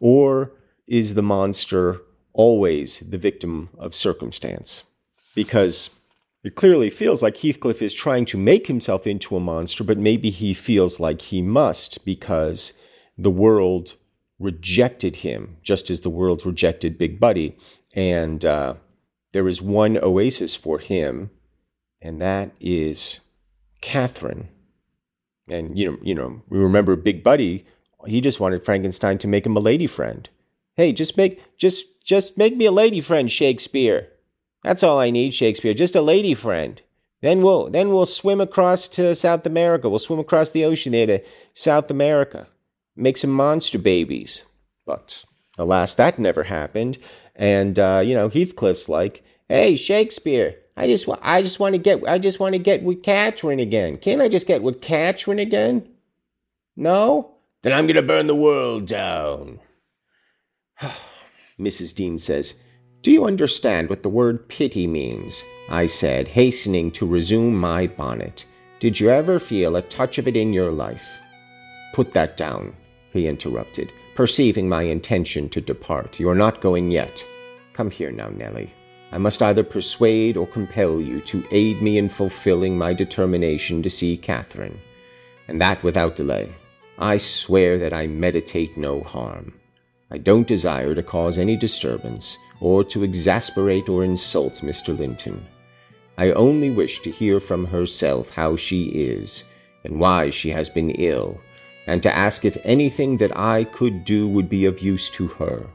Or 0.00 0.56
is 0.88 1.14
the 1.14 1.22
monster 1.22 2.00
always 2.36 3.00
the 3.00 3.18
victim 3.18 3.70
of 3.78 3.94
circumstance? 3.94 4.84
Because 5.34 5.90
it 6.44 6.54
clearly 6.54 6.90
feels 6.90 7.24
like 7.24 7.38
Heathcliff 7.38 7.82
is 7.82 7.92
trying 7.92 8.24
to 8.26 8.38
make 8.38 8.68
himself 8.68 9.04
into 9.04 9.34
a 9.34 9.40
monster, 9.40 9.82
but 9.82 9.98
maybe 9.98 10.30
he 10.30 10.54
feels 10.54 11.00
like 11.00 11.20
he 11.20 11.42
must 11.42 12.04
because 12.04 12.78
the 13.18 13.32
world 13.32 13.96
rejected 14.38 15.16
him, 15.16 15.56
just 15.62 15.90
as 15.90 16.02
the 16.02 16.10
world 16.10 16.46
rejected 16.46 16.98
Big 16.98 17.18
Buddy. 17.18 17.56
And 17.94 18.44
uh, 18.44 18.74
there 19.32 19.48
is 19.48 19.60
one 19.60 19.98
oasis 19.98 20.54
for 20.54 20.78
him, 20.78 21.30
and 22.00 22.20
that 22.20 22.52
is 22.60 23.20
Catherine. 23.80 24.48
And 25.50 25.76
you 25.76 25.90
know, 25.90 25.98
you 26.02 26.14
know, 26.14 26.42
we 26.48 26.58
remember 26.58 26.94
Big 26.96 27.22
Buddy. 27.22 27.64
He 28.06 28.20
just 28.20 28.38
wanted 28.40 28.64
Frankenstein 28.64 29.18
to 29.18 29.28
make 29.28 29.44
him 29.44 29.56
a 29.56 29.60
lady 29.60 29.86
friend. 29.86 30.28
Hey, 30.74 30.92
just 30.92 31.16
make 31.16 31.42
just 31.56 31.86
just 32.06 32.38
make 32.38 32.56
me 32.56 32.64
a 32.64 32.72
lady 32.72 33.02
friend, 33.02 33.30
Shakespeare. 33.30 34.08
That's 34.62 34.82
all 34.82 34.98
I 34.98 35.10
need, 35.10 35.34
Shakespeare. 35.34 35.74
Just 35.74 35.96
a 35.96 36.00
lady 36.00 36.32
friend. 36.34 36.80
Then 37.20 37.42
we'll 37.42 37.68
then 37.68 37.88
we'll 37.88 38.06
swim 38.06 38.40
across 38.40 38.88
to 38.88 39.14
South 39.14 39.44
America. 39.44 39.88
We'll 39.88 39.98
swim 39.98 40.20
across 40.20 40.50
the 40.50 40.64
ocean 40.64 40.92
there 40.92 41.06
to 41.06 41.22
South 41.54 41.90
America. 41.90 42.46
Make 42.94 43.16
some 43.16 43.30
monster 43.30 43.78
babies. 43.78 44.44
But 44.84 45.24
alas, 45.58 45.94
that 45.96 46.18
never 46.18 46.44
happened. 46.44 46.98
And 47.34 47.78
uh, 47.78 48.02
you 48.04 48.14
know, 48.14 48.28
Heathcliff's 48.28 48.88
like, 48.88 49.24
"Hey, 49.48 49.76
Shakespeare, 49.76 50.56
I 50.76 50.86
just 50.86 51.08
wa- 51.08 51.18
I 51.22 51.42
just 51.42 51.58
want 51.58 51.74
to 51.74 51.78
get 51.78 52.06
I 52.06 52.18
just 52.18 52.38
want 52.38 52.54
to 52.54 52.58
get 52.60 52.82
with 52.82 53.02
Catherine 53.02 53.60
again. 53.60 53.96
Can't 53.96 54.22
I 54.22 54.28
just 54.28 54.46
get 54.46 54.62
with 54.62 54.80
Catherine 54.80 55.38
again? 55.38 55.88
No? 56.76 57.34
Then 57.62 57.72
I'm 57.72 57.86
gonna 57.86 58.02
burn 58.02 58.26
the 58.28 58.34
world 58.34 58.86
down." 58.86 59.60
Mrs. 61.60 61.94
Dean 61.94 62.18
says, 62.18 62.60
Do 63.02 63.10
you 63.10 63.24
understand 63.24 63.88
what 63.88 64.02
the 64.02 64.08
word 64.08 64.48
pity 64.48 64.86
means? 64.86 65.44
I 65.68 65.86
said, 65.86 66.28
hastening 66.28 66.90
to 66.92 67.06
resume 67.06 67.54
my 67.56 67.86
bonnet. 67.86 68.44
Did 68.80 69.00
you 69.00 69.10
ever 69.10 69.38
feel 69.38 69.76
a 69.76 69.82
touch 69.82 70.18
of 70.18 70.28
it 70.28 70.36
in 70.36 70.52
your 70.52 70.70
life? 70.70 71.20
Put 71.94 72.12
that 72.12 72.36
down, 72.36 72.76
he 73.12 73.26
interrupted 73.26 73.92
perceiving 74.16 74.68
my 74.68 74.82
intention 74.82 75.48
to 75.50 75.60
depart. 75.60 76.18
You 76.18 76.28
are 76.30 76.34
not 76.34 76.62
going 76.62 76.90
yet. 76.90 77.24
Come 77.74 77.90
here 77.90 78.10
now, 78.10 78.28
Nelly. 78.28 78.72
I 79.12 79.18
must 79.18 79.42
either 79.42 79.62
persuade 79.62 80.36
or 80.36 80.46
compel 80.46 81.00
you 81.00 81.20
to 81.20 81.44
aid 81.52 81.80
me 81.82 81.98
in 81.98 82.08
fulfilling 82.08 82.76
my 82.76 82.94
determination 82.94 83.82
to 83.82 83.90
see 83.90 84.16
Catherine, 84.16 84.80
and 85.46 85.60
that 85.60 85.82
without 85.82 86.16
delay. 86.16 86.52
I 86.98 87.18
swear 87.18 87.78
that 87.78 87.92
I 87.92 88.06
meditate 88.06 88.76
no 88.76 89.02
harm. 89.02 89.52
I 90.10 90.18
don't 90.18 90.46
desire 90.46 90.94
to 90.94 91.02
cause 91.02 91.36
any 91.36 91.56
disturbance, 91.56 92.38
or 92.60 92.84
to 92.84 93.02
exasperate 93.02 93.88
or 93.88 94.04
insult 94.04 94.54
Mr. 94.62 94.96
Linton. 94.96 95.44
I 96.16 96.30
only 96.32 96.70
wish 96.70 97.00
to 97.00 97.10
hear 97.10 97.40
from 97.40 97.66
herself 97.66 98.30
how 98.30 98.56
she 98.56 98.84
is, 98.86 99.44
and 99.84 99.98
why 99.98 100.30
she 100.30 100.50
has 100.50 100.68
been 100.68 100.90
ill, 100.90 101.40
and 101.86 102.02
to 102.02 102.16
ask 102.16 102.44
if 102.44 102.56
anything 102.64 103.16
that 103.18 103.36
I 103.36 103.64
could 103.64 104.04
do 104.04 104.28
would 104.28 104.48
be 104.48 104.64
of 104.64 104.80
use 104.80 105.10
to 105.10 105.26
her. 105.26 105.66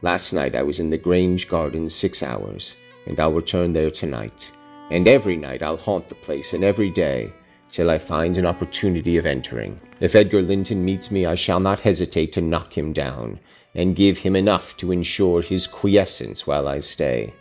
Last 0.00 0.32
night 0.32 0.54
I 0.54 0.62
was 0.62 0.80
in 0.80 0.90
the 0.90 0.98
Grange 0.98 1.48
Gardens 1.48 1.94
six 1.94 2.22
hours, 2.22 2.74
and 3.06 3.18
I'll 3.20 3.32
return 3.32 3.72
there 3.72 3.90
tonight. 3.90 4.50
And 4.90 5.06
every 5.06 5.36
night 5.36 5.62
I'll 5.62 5.76
haunt 5.76 6.08
the 6.08 6.14
place, 6.14 6.54
and 6.54 6.64
every 6.64 6.90
day, 6.90 7.32
till 7.70 7.90
I 7.90 7.98
find 7.98 8.38
an 8.38 8.46
opportunity 8.46 9.18
of 9.18 9.26
entering. 9.26 9.78
If 10.00 10.14
Edgar 10.14 10.42
Linton 10.42 10.84
meets 10.84 11.10
me, 11.10 11.26
I 11.26 11.34
shall 11.34 11.58
not 11.58 11.80
hesitate 11.80 12.32
to 12.34 12.40
knock 12.40 12.78
him 12.78 12.92
down, 12.92 13.40
and 13.74 13.96
give 13.96 14.18
him 14.18 14.36
enough 14.36 14.76
to 14.76 14.92
ensure 14.92 15.42
his 15.42 15.66
quiescence 15.66 16.46
while 16.46 16.68
I 16.68 16.80
stay. 16.80 17.34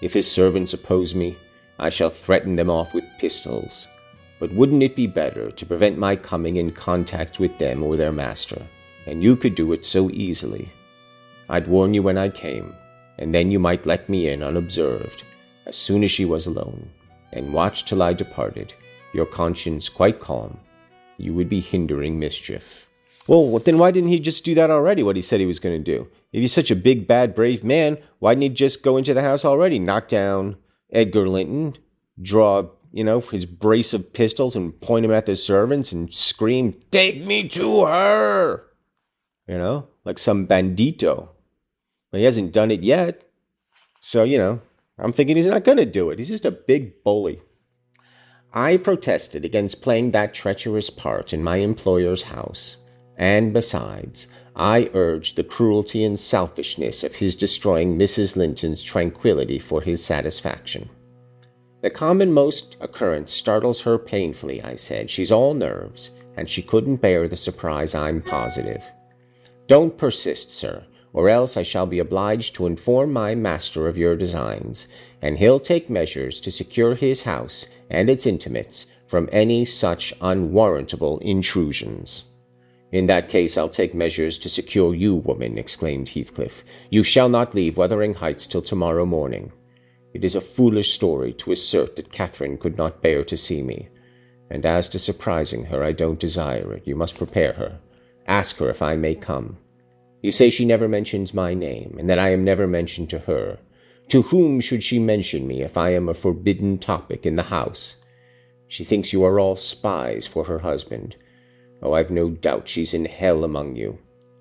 If 0.00 0.14
his 0.14 0.30
servants 0.30 0.72
oppose 0.72 1.14
me, 1.14 1.36
I 1.78 1.90
shall 1.90 2.10
threaten 2.10 2.54
them 2.54 2.70
off 2.70 2.94
with 2.94 3.04
pistols, 3.18 3.88
but 4.38 4.52
wouldn't 4.52 4.82
it 4.82 4.94
be 4.94 5.08
better 5.08 5.50
to 5.50 5.66
prevent 5.66 5.98
my 5.98 6.14
coming 6.14 6.56
in 6.56 6.70
contact 6.70 7.40
with 7.40 7.58
them 7.58 7.82
or 7.82 7.96
their 7.96 8.12
master? 8.12 8.66
And 9.06 9.22
you 9.22 9.34
could 9.34 9.56
do 9.56 9.72
it 9.72 9.84
so 9.84 10.08
easily. 10.10 10.70
I'd 11.48 11.66
warn 11.66 11.94
you 11.94 12.02
when 12.02 12.18
I 12.18 12.28
came, 12.28 12.74
and 13.18 13.34
then 13.34 13.50
you 13.50 13.58
might 13.58 13.86
let 13.86 14.08
me 14.08 14.28
in 14.28 14.42
unobserved, 14.42 15.24
as 15.66 15.76
soon 15.76 16.04
as 16.04 16.12
she 16.12 16.24
was 16.24 16.46
alone, 16.46 16.90
and 17.32 17.52
watch 17.52 17.86
till 17.86 18.02
I 18.02 18.12
departed, 18.12 18.72
your 19.12 19.26
conscience 19.26 19.88
quite 19.88 20.20
calm. 20.20 20.60
You 21.18 21.34
would 21.34 21.48
be 21.48 21.60
hindering 21.60 22.18
mischief. 22.18 22.88
Well, 23.26 23.58
then 23.58 23.76
why 23.76 23.90
didn't 23.90 24.08
he 24.08 24.20
just 24.20 24.44
do 24.44 24.54
that 24.54 24.70
already, 24.70 25.02
what 25.02 25.16
he 25.16 25.22
said 25.22 25.40
he 25.40 25.46
was 25.46 25.58
going 25.60 25.76
to 25.76 25.84
do? 25.84 26.08
If 26.32 26.40
he's 26.40 26.52
such 26.52 26.70
a 26.70 26.76
big, 26.76 27.06
bad, 27.06 27.34
brave 27.34 27.62
man, 27.62 27.98
why 28.20 28.32
didn't 28.32 28.42
he 28.42 28.48
just 28.48 28.82
go 28.82 28.96
into 28.96 29.12
the 29.12 29.22
house 29.22 29.44
already, 29.44 29.78
knock 29.78 30.08
down 30.08 30.56
Edgar 30.90 31.28
Linton, 31.28 31.76
draw 32.20 32.68
you 32.90 33.04
know, 33.04 33.20
his 33.20 33.44
brace 33.44 33.92
of 33.92 34.12
pistols 34.14 34.56
and 34.56 34.80
point 34.80 35.02
them 35.02 35.12
at 35.12 35.26
the 35.26 35.36
servants 35.36 35.92
and 35.92 36.12
scream, 36.12 36.74
Take 36.90 37.22
me 37.24 37.46
to 37.48 37.84
her! 37.84 38.64
you 39.46 39.56
know, 39.56 39.88
like 40.04 40.18
some 40.18 40.46
bandito. 40.46 41.28
But 42.10 42.18
he 42.18 42.24
hasn't 42.24 42.52
done 42.52 42.70
it 42.70 42.82
yet. 42.82 43.24
So, 44.00 44.24
you 44.24 44.38
know, 44.38 44.60
I'm 44.98 45.12
thinking 45.12 45.36
he's 45.36 45.46
not 45.46 45.64
going 45.64 45.78
to 45.78 45.86
do 45.86 46.10
it. 46.10 46.18
He's 46.18 46.28
just 46.28 46.44
a 46.44 46.50
big 46.50 47.02
bully. 47.02 47.42
I 48.52 48.76
protested 48.78 49.44
against 49.44 49.82
playing 49.82 50.12
that 50.12 50.34
treacherous 50.34 50.90
part 50.90 51.32
in 51.32 51.44
my 51.44 51.56
employer's 51.56 52.24
house. 52.24 52.76
And 53.16 53.52
besides, 53.52 54.26
I 54.56 54.90
urged 54.94 55.36
the 55.36 55.44
cruelty 55.44 56.02
and 56.04 56.18
selfishness 56.18 57.04
of 57.04 57.16
his 57.16 57.36
destroying 57.36 57.98
Mrs. 57.98 58.36
Linton's 58.36 58.82
tranquility 58.82 59.58
for 59.58 59.82
his 59.82 60.04
satisfaction. 60.04 60.88
The 61.80 61.90
commonmost 61.90 62.76
occurrence 62.80 63.32
startles 63.32 63.82
her 63.82 63.98
painfully, 63.98 64.62
I 64.62 64.76
said. 64.76 65.10
She's 65.10 65.30
all 65.30 65.54
nerves, 65.54 66.10
and 66.36 66.48
she 66.48 66.62
couldn't 66.62 66.96
bear 66.96 67.28
the 67.28 67.36
surprise, 67.36 67.94
I'm 67.94 68.20
positive. 68.22 68.82
Don't 69.68 69.96
persist, 69.96 70.50
sir, 70.50 70.84
or 71.18 71.28
else 71.28 71.56
I 71.56 71.64
shall 71.64 71.84
be 71.84 71.98
obliged 71.98 72.54
to 72.54 72.66
inform 72.66 73.12
my 73.12 73.34
master 73.34 73.88
of 73.88 73.98
your 73.98 74.14
designs, 74.14 74.86
and 75.20 75.36
he'll 75.36 75.58
take 75.58 75.90
measures 75.90 76.38
to 76.38 76.52
secure 76.52 76.94
his 76.94 77.22
house 77.22 77.66
and 77.90 78.08
its 78.08 78.24
intimates 78.24 78.86
from 79.08 79.28
any 79.32 79.64
such 79.64 80.14
unwarrantable 80.20 81.18
intrusions. 81.18 82.30
In 82.92 83.06
that 83.06 83.28
case, 83.28 83.58
I'll 83.58 83.68
take 83.68 83.94
measures 83.94 84.38
to 84.38 84.48
secure 84.48 84.94
you, 84.94 85.16
woman, 85.16 85.58
exclaimed 85.58 86.10
Heathcliff. 86.10 86.62
You 86.88 87.02
shall 87.02 87.28
not 87.28 87.52
leave 87.52 87.76
Wuthering 87.76 88.14
Heights 88.14 88.46
till 88.46 88.62
tomorrow 88.62 89.04
morning. 89.04 89.50
It 90.14 90.22
is 90.22 90.36
a 90.36 90.40
foolish 90.40 90.94
story 90.94 91.32
to 91.32 91.50
assert 91.50 91.96
that 91.96 92.12
Catherine 92.12 92.58
could 92.58 92.78
not 92.78 93.02
bear 93.02 93.24
to 93.24 93.36
see 93.36 93.64
me. 93.64 93.88
And 94.48 94.64
as 94.64 94.88
to 94.90 95.00
surprising 95.00 95.64
her, 95.64 95.82
I 95.82 95.90
don't 95.90 96.20
desire 96.20 96.74
it. 96.74 96.86
You 96.86 96.94
must 96.94 97.18
prepare 97.18 97.54
her. 97.54 97.80
Ask 98.28 98.58
her 98.58 98.70
if 98.70 98.82
I 98.82 98.94
may 98.94 99.16
come. 99.16 99.56
You 100.20 100.32
say 100.32 100.50
she 100.50 100.64
never 100.64 100.88
mentions 100.88 101.32
my 101.32 101.54
name, 101.54 101.96
and 101.98 102.10
that 102.10 102.18
I 102.18 102.30
am 102.30 102.44
never 102.44 102.66
mentioned 102.66 103.10
to 103.10 103.20
her. 103.20 103.58
To 104.08 104.22
whom 104.22 104.60
should 104.60 104.82
she 104.82 104.98
mention 104.98 105.46
me 105.46 105.62
if 105.62 105.76
I 105.76 105.90
am 105.90 106.08
a 106.08 106.14
forbidden 106.14 106.78
topic 106.78 107.26
in 107.26 107.36
the 107.36 107.44
house? 107.44 107.96
She 108.66 108.84
thinks 108.84 109.12
you 109.12 109.22
are 109.24 109.38
all 109.38 109.56
spies 109.56 110.26
for 110.26 110.44
her 110.44 110.58
husband. 110.60 111.16
Oh, 111.82 111.92
I've 111.92 112.10
no 112.10 112.30
doubt 112.30 112.68
she's 112.68 112.94
in 112.94 113.04
hell 113.04 113.44
among 113.44 113.76
you. 113.76 113.98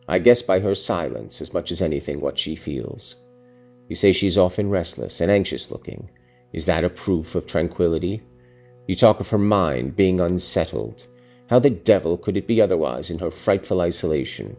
I 0.08 0.20
guess 0.20 0.42
by 0.42 0.60
her 0.60 0.74
silence 0.74 1.42
as 1.42 1.54
much 1.54 1.72
as 1.72 1.82
anything 1.82 2.22
what 2.22 2.40
she 2.40 2.56
feels. 2.56 3.16
You 3.90 3.96
say 3.96 4.12
she's 4.12 4.38
often 4.38 4.70
restless 4.70 5.22
and 5.22 5.30
anxious 5.30 5.70
looking. 5.70 6.10
Is 6.54 6.66
that 6.66 6.84
a 6.84 6.90
proof 6.90 7.36
of 7.36 7.46
tranquility? 7.46 8.24
You 8.88 8.96
talk 8.96 9.20
of 9.20 9.30
her 9.30 9.38
mind 9.38 9.96
being 9.96 10.20
unsettled. 10.20 11.06
How 11.50 11.60
the 11.60 11.70
devil 11.70 12.18
could 12.18 12.38
it 12.38 12.48
be 12.48 12.62
otherwise 12.62 13.10
in 13.10 13.20
her 13.20 13.32
frightful 13.32 13.82
isolation? 13.82 14.58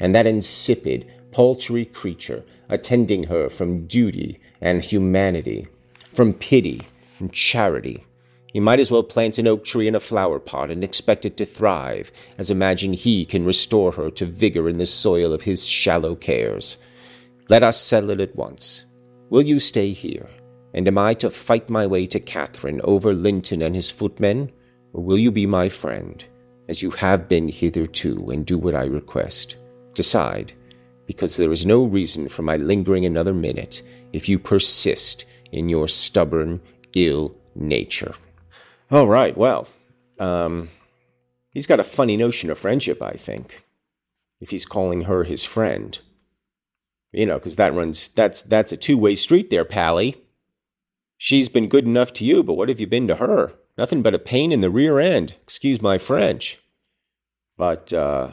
And 0.00 0.14
that 0.14 0.26
insipid, 0.26 1.10
paltry 1.32 1.84
creature 1.84 2.44
attending 2.68 3.24
her 3.24 3.48
from 3.48 3.86
duty 3.86 4.40
and 4.60 4.84
humanity, 4.84 5.66
from 6.12 6.34
pity 6.34 6.82
and 7.18 7.32
charity. 7.32 8.04
You 8.52 8.62
might 8.62 8.80
as 8.80 8.90
well 8.90 9.02
plant 9.02 9.38
an 9.38 9.46
oak 9.46 9.64
tree 9.64 9.88
in 9.88 9.94
a 9.94 10.00
flower 10.00 10.38
pot 10.38 10.70
and 10.70 10.82
expect 10.82 11.26
it 11.26 11.36
to 11.36 11.44
thrive, 11.44 12.10
as 12.38 12.50
imagine 12.50 12.92
he 12.92 13.24
can 13.24 13.44
restore 13.44 13.92
her 13.92 14.10
to 14.12 14.26
vigor 14.26 14.68
in 14.68 14.78
the 14.78 14.86
soil 14.86 15.32
of 15.32 15.42
his 15.42 15.66
shallow 15.66 16.14
cares. 16.16 16.78
Let 17.48 17.62
us 17.62 17.80
settle 17.80 18.10
it 18.10 18.20
at 18.20 18.36
once. 18.36 18.86
Will 19.30 19.42
you 19.42 19.60
stay 19.60 19.92
here? 19.92 20.28
And 20.74 20.86
am 20.86 20.98
I 20.98 21.14
to 21.14 21.30
fight 21.30 21.68
my 21.68 21.86
way 21.86 22.06
to 22.06 22.20
Catherine 22.20 22.80
over 22.84 23.14
Linton 23.14 23.62
and 23.62 23.74
his 23.74 23.90
footmen? 23.90 24.50
Or 24.92 25.02
will 25.02 25.18
you 25.18 25.30
be 25.30 25.46
my 25.46 25.68
friend, 25.68 26.24
as 26.68 26.82
you 26.82 26.90
have 26.92 27.28
been 27.28 27.48
hitherto, 27.48 28.26
and 28.30 28.46
do 28.46 28.58
what 28.58 28.74
I 28.74 28.84
request? 28.84 29.58
Decide, 29.98 30.52
because 31.06 31.36
there 31.36 31.50
is 31.50 31.66
no 31.66 31.82
reason 31.82 32.28
for 32.28 32.42
my 32.42 32.56
lingering 32.56 33.04
another 33.04 33.34
minute 33.34 33.82
if 34.12 34.28
you 34.28 34.38
persist 34.38 35.24
in 35.50 35.68
your 35.68 35.88
stubborn, 35.88 36.60
ill 36.94 37.36
nature. 37.56 38.14
All 38.92 39.08
right, 39.08 39.36
well, 39.36 39.66
um, 40.20 40.68
he's 41.52 41.66
got 41.66 41.80
a 41.80 41.84
funny 41.98 42.16
notion 42.16 42.48
of 42.48 42.58
friendship, 42.58 43.02
I 43.02 43.14
think, 43.14 43.64
if 44.40 44.50
he's 44.50 44.64
calling 44.64 45.02
her 45.02 45.24
his 45.24 45.42
friend. 45.42 45.98
You 47.10 47.26
know, 47.26 47.40
because 47.40 47.56
that 47.56 47.74
runs 47.74 48.10
that's 48.10 48.42
that's 48.42 48.70
a 48.70 48.76
two 48.76 48.98
way 48.98 49.16
street 49.16 49.50
there, 49.50 49.64
Pally. 49.64 50.14
She's 51.16 51.48
been 51.48 51.66
good 51.66 51.86
enough 51.86 52.12
to 52.12 52.24
you, 52.24 52.44
but 52.44 52.54
what 52.54 52.68
have 52.68 52.78
you 52.78 52.86
been 52.86 53.08
to 53.08 53.16
her? 53.16 53.54
Nothing 53.76 54.02
but 54.02 54.14
a 54.14 54.20
pain 54.20 54.52
in 54.52 54.60
the 54.60 54.70
rear 54.70 55.00
end. 55.00 55.34
Excuse 55.42 55.82
my 55.82 55.98
French. 55.98 56.60
But 57.56 57.92
uh, 57.92 58.30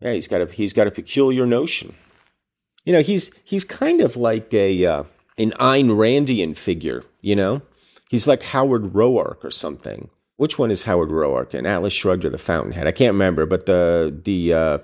yeah, 0.00 0.12
he's 0.12 0.28
got 0.28 0.42
a 0.42 0.46
he's 0.46 0.72
got 0.72 0.86
a 0.86 0.90
peculiar 0.90 1.46
notion. 1.46 1.94
You 2.84 2.92
know, 2.92 3.02
he's 3.02 3.30
he's 3.44 3.64
kind 3.64 4.00
of 4.00 4.16
like 4.16 4.52
a 4.52 4.84
uh, 4.84 5.04
an 5.38 5.50
Ayn 5.52 5.90
Randian 5.90 6.56
figure. 6.56 7.04
You 7.20 7.36
know, 7.36 7.62
he's 8.10 8.26
like 8.26 8.42
Howard 8.42 8.84
Roark 8.94 9.44
or 9.44 9.50
something. 9.50 10.10
Which 10.36 10.58
one 10.58 10.70
is 10.70 10.84
Howard 10.84 11.08
Roark? 11.08 11.54
And 11.54 11.66
Atlas 11.66 11.94
Shrugged 11.94 12.24
or 12.24 12.30
the 12.30 12.38
Fountainhead? 12.38 12.86
I 12.86 12.92
can't 12.92 13.14
remember, 13.14 13.46
but 13.46 13.66
the 13.66 14.14
the 14.24 14.52
uh, 14.52 14.78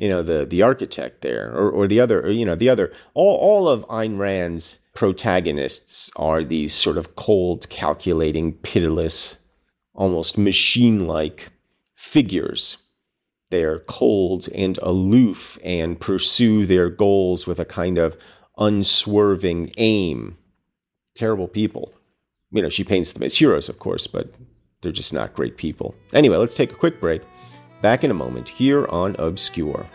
you 0.00 0.08
know 0.08 0.22
the 0.22 0.46
the 0.46 0.62
architect 0.62 1.20
there 1.20 1.52
or, 1.52 1.70
or 1.70 1.86
the 1.86 2.00
other 2.00 2.22
or, 2.22 2.30
you 2.30 2.46
know 2.46 2.54
the 2.54 2.70
other 2.70 2.90
all, 3.12 3.36
all 3.36 3.68
of 3.68 3.86
Ayn 3.88 4.18
Rand's 4.18 4.78
protagonists 4.94 6.10
are 6.16 6.42
these 6.42 6.72
sort 6.72 6.96
of 6.96 7.16
cold 7.16 7.68
calculating 7.68 8.54
pitiless 8.54 9.38
almost 9.94 10.38
machine 10.38 11.06
like 11.06 11.50
figures 11.94 12.78
they're 13.50 13.80
cold 13.80 14.48
and 14.54 14.78
aloof 14.82 15.58
and 15.64 16.00
pursue 16.00 16.64
their 16.66 16.88
goals 16.88 17.46
with 17.46 17.58
a 17.58 17.64
kind 17.64 17.98
of 17.98 18.16
unswerving 18.58 19.70
aim 19.76 20.36
terrible 21.14 21.48
people 21.48 21.92
you 22.50 22.62
know 22.62 22.68
she 22.68 22.84
paints 22.84 23.12
them 23.12 23.22
as 23.22 23.36
heroes 23.36 23.68
of 23.68 23.78
course 23.78 24.06
but 24.06 24.32
they're 24.80 24.92
just 24.92 25.12
not 25.12 25.34
great 25.34 25.56
people 25.56 25.94
anyway 26.14 26.36
let's 26.36 26.54
take 26.54 26.72
a 26.72 26.76
quick 26.76 27.00
break 27.00 27.22
Back 27.80 28.04
in 28.04 28.10
a 28.10 28.14
moment 28.14 28.48
here 28.48 28.86
on 28.88 29.16
Obscure. 29.18 29.86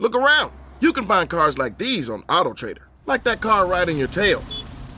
Look 0.00 0.16
around. 0.16 0.52
You 0.80 0.92
can 0.92 1.06
find 1.06 1.28
cars 1.28 1.58
like 1.58 1.78
these 1.78 2.08
on 2.10 2.22
AutoTrader, 2.24 2.82
like 3.06 3.22
that 3.24 3.40
car 3.40 3.66
right 3.66 3.88
in 3.88 3.96
your 3.96 4.08
tail. 4.08 4.42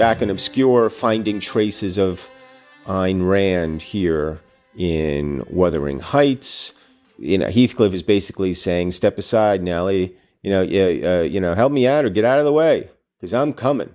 Back 0.00 0.22
in 0.22 0.30
Obscure, 0.30 0.88
finding 0.90 1.40
traces 1.40 1.98
of 1.98 2.30
Ayn 2.86 3.28
Rand 3.28 3.82
here 3.82 4.40
in 4.76 5.44
Wuthering 5.50 6.00
Heights. 6.00 6.80
You 7.18 7.38
know, 7.38 7.50
Heathcliff 7.50 7.92
is 7.92 8.02
basically 8.02 8.54
saying, 8.54 8.92
"Step 8.92 9.18
aside, 9.18 9.62
Nelly. 9.62 10.16
You 10.42 10.50
know, 10.50 10.62
uh, 10.62 11.22
you 11.22 11.38
know, 11.38 11.54
help 11.54 11.70
me 11.70 11.86
out 11.86 12.04
or 12.04 12.10
get 12.10 12.24
out 12.24 12.38
of 12.38 12.44
the 12.44 12.52
way." 12.52 12.88
because 13.20 13.34
I'm 13.34 13.52
coming. 13.52 13.94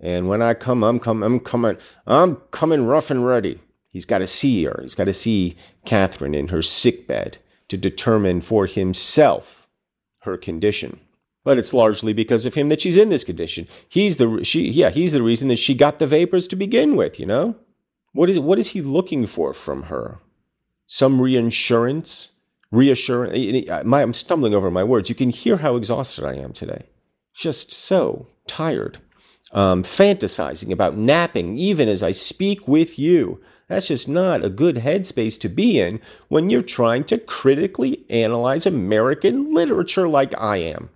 And 0.00 0.28
when 0.28 0.40
I 0.40 0.54
come, 0.54 0.84
I'm 0.84 1.00
coming, 1.00 1.24
I'm 1.24 1.40
coming, 1.40 1.76
I'm 2.06 2.36
coming 2.52 2.86
rough 2.86 3.10
and 3.10 3.26
ready. 3.26 3.58
He's 3.92 4.04
got 4.04 4.18
to 4.18 4.26
see 4.26 4.64
her. 4.64 4.78
He's 4.82 4.94
got 4.94 5.04
to 5.04 5.12
see 5.12 5.56
Catherine 5.84 6.34
in 6.34 6.48
her 6.48 6.62
sickbed 6.62 7.38
to 7.68 7.76
determine 7.76 8.40
for 8.40 8.66
himself 8.66 9.66
her 10.22 10.36
condition. 10.36 11.00
But 11.48 11.56
it's 11.56 11.72
largely 11.72 12.12
because 12.12 12.44
of 12.44 12.52
him 12.52 12.68
that 12.68 12.82
she's 12.82 12.98
in 12.98 13.08
this 13.08 13.24
condition. 13.24 13.64
He's 13.88 14.18
the 14.18 14.44
she 14.44 14.68
yeah, 14.68 14.90
he's 14.90 15.12
the 15.12 15.22
reason 15.22 15.48
that 15.48 15.56
she 15.56 15.74
got 15.74 15.98
the 15.98 16.06
vapors 16.06 16.46
to 16.48 16.56
begin 16.56 16.94
with, 16.94 17.18
you 17.18 17.24
know? 17.24 17.56
What 18.12 18.28
is 18.28 18.38
what 18.38 18.58
is 18.58 18.72
he 18.72 18.82
looking 18.82 19.24
for 19.24 19.54
from 19.54 19.84
her? 19.84 20.18
Some 20.84 21.22
reinsurance? 21.22 22.34
Reassurance? 22.70 23.32
Eh, 23.34 23.64
eh, 23.66 23.80
eh, 23.80 23.82
I'm 23.82 24.12
stumbling 24.12 24.52
over 24.52 24.70
my 24.70 24.84
words. 24.84 25.08
You 25.08 25.14
can 25.14 25.30
hear 25.30 25.56
how 25.56 25.76
exhausted 25.76 26.22
I 26.22 26.34
am 26.34 26.52
today 26.52 26.84
just 27.32 27.72
so 27.72 28.26
tired. 28.46 28.98
Um, 29.52 29.84
fantasizing 29.84 30.70
about 30.70 30.98
napping 30.98 31.56
even 31.56 31.88
as 31.88 32.02
I 32.02 32.12
speak 32.12 32.68
with 32.68 32.98
you. 32.98 33.40
That's 33.68 33.86
just 33.86 34.06
not 34.06 34.44
a 34.44 34.50
good 34.50 34.76
headspace 34.76 35.40
to 35.40 35.48
be 35.48 35.80
in 35.80 36.02
when 36.28 36.50
you're 36.50 36.60
trying 36.60 37.04
to 37.04 37.16
critically 37.16 38.04
analyze 38.10 38.66
American 38.66 39.54
literature 39.54 40.06
like 40.06 40.38
I 40.38 40.58
am. 40.58 40.90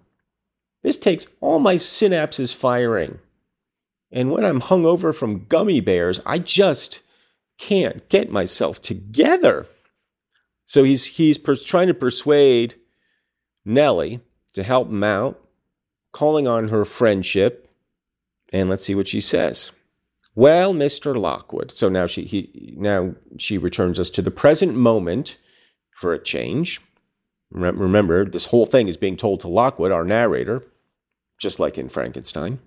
This 0.83 0.97
takes 0.97 1.27
all 1.41 1.59
my 1.61 1.77
synapses 1.77 2.55
firing. 2.55 3.19
And 4.11 4.31
when 4.31 4.45
I'm 4.45 4.61
hungover 4.61 5.15
from 5.15 5.47
gummy 5.47 5.81
bears, 5.81 6.21
I 6.27 6.39
just 6.39 7.01
can't 7.59 8.09
get 8.09 8.31
myself 8.31 8.81
together. 8.81 9.67
So 10.65 10.85
he's 10.85 11.07
he's 11.07 11.39
per- 11.39 11.57
trying 11.57 11.89
to 11.89 11.95
persuade 11.95 12.75
Nelly 13.65 14.21
to 14.55 14.63
help 14.63 14.89
him 14.89 15.05
out, 15.05 15.41
calling 16.13 16.47
on 16.47 16.69
her 16.69 16.85
friendship, 16.85 17.69
and 18.53 18.69
let's 18.69 18.85
see 18.85 18.95
what 18.95 19.09
she 19.09 19.21
says. 19.21 19.73
Well, 20.35 20.73
Mr. 20.75 21.17
Lockwood. 21.17 21.71
So 21.71 21.89
now 21.89 22.07
she 22.07 22.25
he 22.25 22.75
now 22.77 23.15
she 23.39 23.59
returns 23.59 23.99
us 23.99 24.11
to 24.11 24.23
the 24.23 24.31
present 24.31 24.75
moment 24.75 25.37
for 25.91 26.13
a 26.13 26.23
change. 26.23 26.81
Remember, 27.51 28.25
this 28.25 28.47
whole 28.47 28.65
thing 28.65 28.89
is 28.89 28.97
being 28.97 29.17
told 29.17 29.41
to 29.41 29.49
Lockwood, 29.49 29.93
our 29.93 30.05
narrator, 30.05 30.65
just 31.43 31.61
like 31.61 31.77
in 31.77 31.89
Frankenstein. 31.89 32.61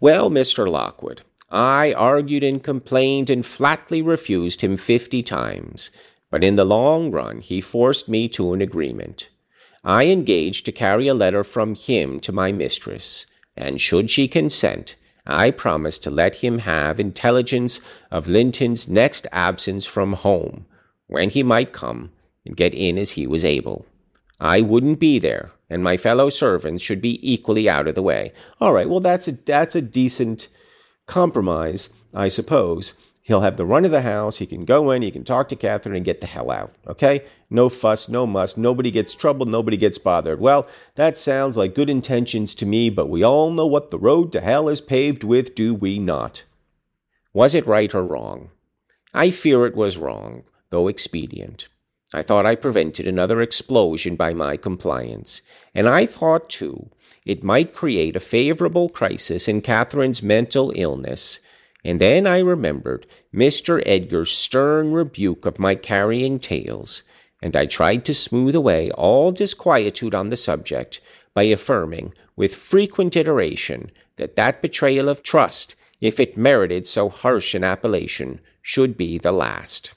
Well, 0.00 0.30
Mr. 0.30 0.70
Lockwood, 0.70 1.22
I 1.50 1.92
argued 1.92 2.44
and 2.44 2.62
complained 2.62 3.28
and 3.28 3.44
flatly 3.44 4.00
refused 4.00 4.60
him 4.60 4.76
fifty 4.76 5.22
times, 5.22 5.90
but 6.30 6.42
in 6.42 6.56
the 6.56 6.64
long 6.64 7.10
run 7.10 7.40
he 7.40 7.60
forced 7.60 8.08
me 8.08 8.28
to 8.30 8.52
an 8.52 8.62
agreement. 8.62 9.28
I 9.84 10.06
engaged 10.06 10.64
to 10.64 10.72
carry 10.72 11.08
a 11.08 11.14
letter 11.14 11.44
from 11.44 11.74
him 11.74 12.20
to 12.20 12.32
my 12.32 12.52
mistress, 12.52 13.26
and 13.56 13.80
should 13.80 14.08
she 14.10 14.28
consent, 14.28 14.96
I 15.26 15.50
promised 15.50 16.02
to 16.04 16.10
let 16.10 16.36
him 16.36 16.60
have 16.60 17.00
intelligence 17.00 17.80
of 18.10 18.28
Linton's 18.28 18.88
next 18.88 19.26
absence 19.32 19.86
from 19.86 20.14
home, 20.14 20.66
when 21.06 21.30
he 21.30 21.42
might 21.42 21.72
come, 21.72 22.12
and 22.46 22.56
get 22.56 22.74
in 22.74 22.98
as 22.98 23.12
he 23.12 23.26
was 23.26 23.44
able. 23.44 23.86
I 24.40 24.60
wouldn't 24.60 25.00
be 25.00 25.18
there, 25.18 25.52
and 25.74 25.82
my 25.82 25.96
fellow 25.96 26.30
servants 26.30 26.84
should 26.84 27.02
be 27.02 27.18
equally 27.20 27.68
out 27.68 27.88
of 27.88 27.96
the 27.96 28.02
way. 28.02 28.32
All 28.60 28.72
right, 28.72 28.88
well 28.88 29.00
that's 29.00 29.26
a 29.26 29.32
that's 29.32 29.74
a 29.74 29.82
decent 29.82 30.46
compromise, 31.06 31.88
I 32.14 32.28
suppose. 32.28 32.94
He'll 33.22 33.40
have 33.40 33.56
the 33.56 33.66
run 33.66 33.84
of 33.84 33.90
the 33.90 34.02
house. 34.02 34.36
He 34.36 34.46
can 34.46 34.64
go 34.64 34.92
in, 34.92 35.02
he 35.02 35.10
can 35.10 35.24
talk 35.24 35.48
to 35.48 35.56
Catherine 35.56 35.96
and 35.96 36.04
get 36.04 36.20
the 36.20 36.26
hell 36.28 36.50
out. 36.50 36.72
Okay? 36.86 37.24
No 37.50 37.68
fuss, 37.68 38.08
no 38.08 38.26
muss. 38.26 38.56
Nobody 38.56 38.90
gets 38.90 39.14
troubled, 39.14 39.48
nobody 39.48 39.76
gets 39.76 39.98
bothered. 39.98 40.40
Well, 40.40 40.68
that 40.94 41.18
sounds 41.18 41.56
like 41.56 41.74
good 41.74 41.90
intentions 41.90 42.54
to 42.56 42.66
me, 42.66 42.88
but 42.88 43.08
we 43.08 43.24
all 43.24 43.50
know 43.50 43.66
what 43.66 43.90
the 43.90 43.98
road 43.98 44.30
to 44.32 44.42
hell 44.42 44.68
is 44.68 44.80
paved 44.80 45.24
with, 45.24 45.54
do 45.54 45.74
we 45.74 45.98
not? 45.98 46.44
Was 47.32 47.54
it 47.54 47.66
right 47.66 47.92
or 47.94 48.04
wrong? 48.04 48.50
I 49.12 49.30
fear 49.30 49.66
it 49.66 49.74
was 49.74 49.98
wrong, 49.98 50.44
though 50.70 50.86
expedient. 50.86 51.66
I 52.14 52.22
thought 52.22 52.46
I 52.46 52.54
prevented 52.54 53.08
another 53.08 53.42
explosion 53.42 54.14
by 54.14 54.34
my 54.34 54.56
compliance, 54.56 55.42
and 55.74 55.88
I 55.88 56.06
thought, 56.06 56.48
too, 56.48 56.90
it 57.26 57.42
might 57.42 57.74
create 57.74 58.14
a 58.14 58.20
favorable 58.20 58.88
crisis 58.88 59.48
in 59.48 59.60
Catherine's 59.60 60.22
mental 60.22 60.72
illness. 60.76 61.40
And 61.84 62.00
then 62.00 62.24
I 62.24 62.38
remembered 62.38 63.08
Mr. 63.34 63.82
Edgar's 63.84 64.30
stern 64.30 64.92
rebuke 64.92 65.44
of 65.44 65.58
my 65.58 65.74
carrying 65.74 66.38
tales, 66.38 67.02
and 67.42 67.56
I 67.56 67.66
tried 67.66 68.04
to 68.04 68.14
smooth 68.14 68.54
away 68.54 68.92
all 68.92 69.32
disquietude 69.32 70.14
on 70.14 70.28
the 70.28 70.36
subject 70.36 71.00
by 71.34 71.42
affirming, 71.42 72.14
with 72.36 72.54
frequent 72.54 73.16
iteration, 73.16 73.90
that 74.18 74.36
that 74.36 74.62
betrayal 74.62 75.08
of 75.08 75.24
trust, 75.24 75.74
if 76.00 76.20
it 76.20 76.36
merited 76.36 76.86
so 76.86 77.08
harsh 77.08 77.56
an 77.56 77.64
appellation, 77.64 78.40
should 78.62 78.96
be 78.96 79.18
the 79.18 79.32
last. 79.32 79.94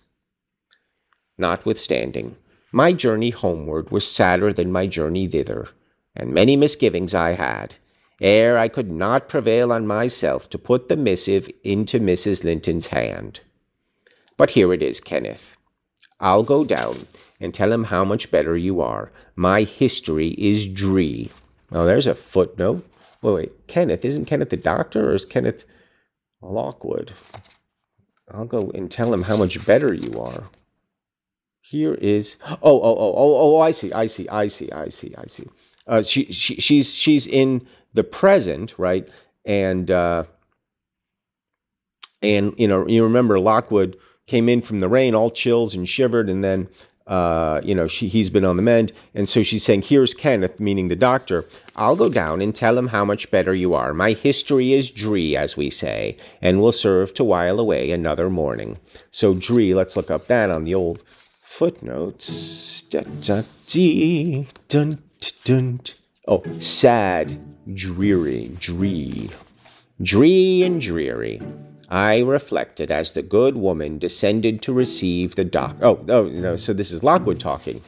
Notwithstanding, 1.38 2.36
my 2.72 2.94
journey 2.94 3.30
homeward 3.30 3.92
was 3.92 4.10
sadder 4.10 4.52
than 4.52 4.72
my 4.72 4.88
journey 4.88 5.28
thither, 5.28 5.70
and 6.16 6.34
many 6.34 6.56
misgivings 6.56 7.14
I 7.14 7.32
had, 7.32 7.76
ere 8.20 8.58
I 8.58 8.68
could 8.68 8.92
not 8.92 9.30
prevail 9.30 9.72
on 9.72 9.86
myself 9.86 10.50
to 10.50 10.58
put 10.58 10.90
the 10.90 10.98
missive 10.98 11.50
into 11.64 12.00
Mrs. 12.00 12.44
Linton's 12.44 12.88
hand. 12.88 13.42
But 14.36 14.52
here 14.52 14.74
it 14.74 14.82
is, 14.82 15.00
Kenneth. 15.00 15.56
I'll 16.20 16.44
go 16.44 16.66
down 16.66 17.08
and 17.40 17.54
tell 17.54 17.72
him 17.72 17.86
how 17.86 18.04
much 18.04 18.32
better 18.32 18.58
you 18.58 18.82
are. 18.82 19.12
My 19.36 19.62
history 19.64 20.30
is 20.30 20.66
dree. 20.66 21.30
Oh, 21.72 21.86
there's 21.86 22.08
a 22.08 22.16
footnote. 22.16 22.88
Wait, 23.22 23.34
wait, 23.34 23.68
Kenneth, 23.68 24.04
isn't 24.04 24.26
Kenneth 24.26 24.50
the 24.50 24.58
doctor 24.58 25.12
or 25.12 25.16
is 25.16 25.26
Kenneth 25.26 25.66
Lockwood? 26.42 27.12
I'll 28.32 28.46
go 28.46 28.72
and 28.74 28.90
tell 28.90 29.14
him 29.14 29.24
how 29.24 29.38
much 29.38 29.66
better 29.66 29.94
you 29.94 30.20
are. 30.20 30.46
Here 31.70 31.96
is 31.96 32.38
oh 32.48 32.58
oh 32.64 32.82
oh 32.82 33.14
oh 33.18 33.58
oh 33.58 33.60
I 33.60 33.72
see 33.72 33.92
I 33.92 34.08
see 34.08 34.26
I 34.30 34.48
see 34.48 34.72
I 34.72 34.88
see 34.88 35.14
I 35.18 35.26
see. 35.28 35.50
Uh, 35.86 36.02
she, 36.02 36.32
she 36.32 36.56
she's 36.62 36.94
she's 36.94 37.28
in 37.28 37.68
the 37.94 38.06
present 38.06 38.74
right? 38.78 39.06
And 39.44 39.92
uh, 39.92 40.24
and 42.22 42.54
you 42.58 42.70
know 42.70 42.88
you 42.88 43.04
remember 43.04 43.38
Lockwood 43.38 43.98
came 44.28 44.48
in 44.48 44.62
from 44.62 44.80
the 44.80 44.88
rain 44.88 45.14
all 45.14 45.30
chills 45.30 45.76
and 45.76 45.90
shivered 45.90 46.30
and 46.30 46.42
then 46.42 46.70
uh, 47.06 47.60
you 47.66 47.76
know 47.76 47.90
she 47.90 48.08
he's 48.08 48.30
been 48.30 48.46
on 48.46 48.56
the 48.56 48.64
mend. 48.64 48.94
And 49.14 49.28
so 49.28 49.44
she's 49.44 49.66
saying 49.66 49.82
here's 49.82 50.14
Kenneth 50.14 50.62
meaning 50.62 50.88
the 50.88 50.96
doctor. 50.96 51.44
I'll 51.76 51.98
go 51.98 52.08
down 52.08 52.42
and 52.42 52.56
tell 52.56 52.78
him 52.78 52.88
how 52.88 53.04
much 53.04 53.30
better 53.30 53.54
you 53.54 53.74
are. 53.74 53.94
My 53.94 54.14
history 54.14 54.72
is 54.72 54.90
dree 54.90 55.36
as 55.36 55.58
we 55.58 55.70
say 55.70 56.16
and 56.42 56.62
will 56.62 56.72
serve 56.72 57.14
to 57.16 57.26
while 57.26 57.60
away 57.60 57.92
another 57.92 58.30
morning. 58.30 58.78
So 59.12 59.34
dree 59.34 59.76
let's 59.76 59.98
look 59.98 60.10
up 60.10 60.28
that 60.28 60.50
on 60.50 60.64
the 60.64 60.74
old 60.74 61.04
footnotes. 61.58 62.84
Da, 62.84 63.02
da, 63.02 63.42
dee, 63.66 64.48
dun, 64.68 65.02
dun. 65.44 65.80
Oh, 66.28 66.44
sad, 66.60 67.36
dreary, 67.74 68.52
dree. 68.60 69.30
Dree 70.00 70.62
and 70.62 70.80
dreary. 70.80 71.42
I 71.90 72.20
reflected 72.20 72.92
as 72.92 73.14
the 73.14 73.24
good 73.24 73.56
woman 73.58 73.98
descended 73.98 74.62
to 74.62 74.74
receive 74.74 75.34
the 75.34 75.46
doc. 75.46 75.78
Oh, 75.82 76.06
oh, 76.10 76.26
no. 76.26 76.58
So 76.58 76.74
this 76.74 76.92
is 76.92 77.04
Lockwood 77.04 77.40
talking. 77.40 77.82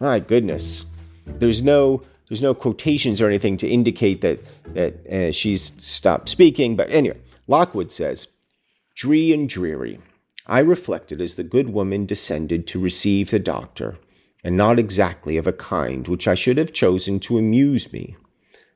My 0.00 0.18
goodness, 0.20 0.84
there's 1.24 1.62
no 1.62 2.02
there's 2.28 2.42
no 2.42 2.52
quotations 2.52 3.22
or 3.22 3.26
anything 3.26 3.56
to 3.56 3.66
indicate 3.66 4.20
that 4.20 4.40
that 4.74 5.06
uh, 5.06 5.32
she's 5.32 5.72
stopped 5.82 6.28
speaking. 6.28 6.76
But 6.76 6.90
anyway, 6.90 7.18
Lockwood 7.46 7.90
says, 7.90 8.28
"Dree 8.96 9.32
and 9.32 9.48
dreary. 9.48 9.98
I 10.48 10.60
reflected 10.60 11.20
as 11.20 11.34
the 11.34 11.44
good 11.44 11.68
woman 11.68 12.06
descended 12.06 12.66
to 12.68 12.80
receive 12.80 13.30
the 13.30 13.38
doctor, 13.38 13.98
and 14.42 14.56
not 14.56 14.78
exactly 14.78 15.36
of 15.36 15.46
a 15.46 15.52
kind 15.52 16.08
which 16.08 16.26
I 16.26 16.34
should 16.34 16.56
have 16.56 16.72
chosen 16.72 17.20
to 17.20 17.36
amuse 17.36 17.92
me. 17.92 18.16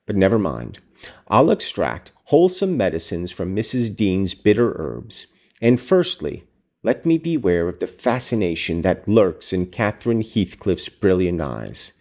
But 0.04 0.16
never 0.16 0.38
mind. 0.38 0.80
I'll 1.28 1.50
extract 1.50 2.12
wholesome 2.24 2.76
medicines 2.76 3.32
from 3.32 3.56
Mrs. 3.56 3.96
Dean's 3.96 4.34
bitter 4.34 4.74
herbs. 4.76 5.28
And 5.62 5.80
firstly, 5.80 6.44
let 6.82 7.06
me 7.06 7.16
beware 7.16 7.68
of 7.68 7.78
the 7.78 7.86
fascination 7.86 8.82
that 8.82 9.08
lurks 9.08 9.52
in 9.52 9.66
Catherine 9.66 10.22
Heathcliff's 10.22 10.88
brilliant 10.88 11.40
eyes. 11.40 11.94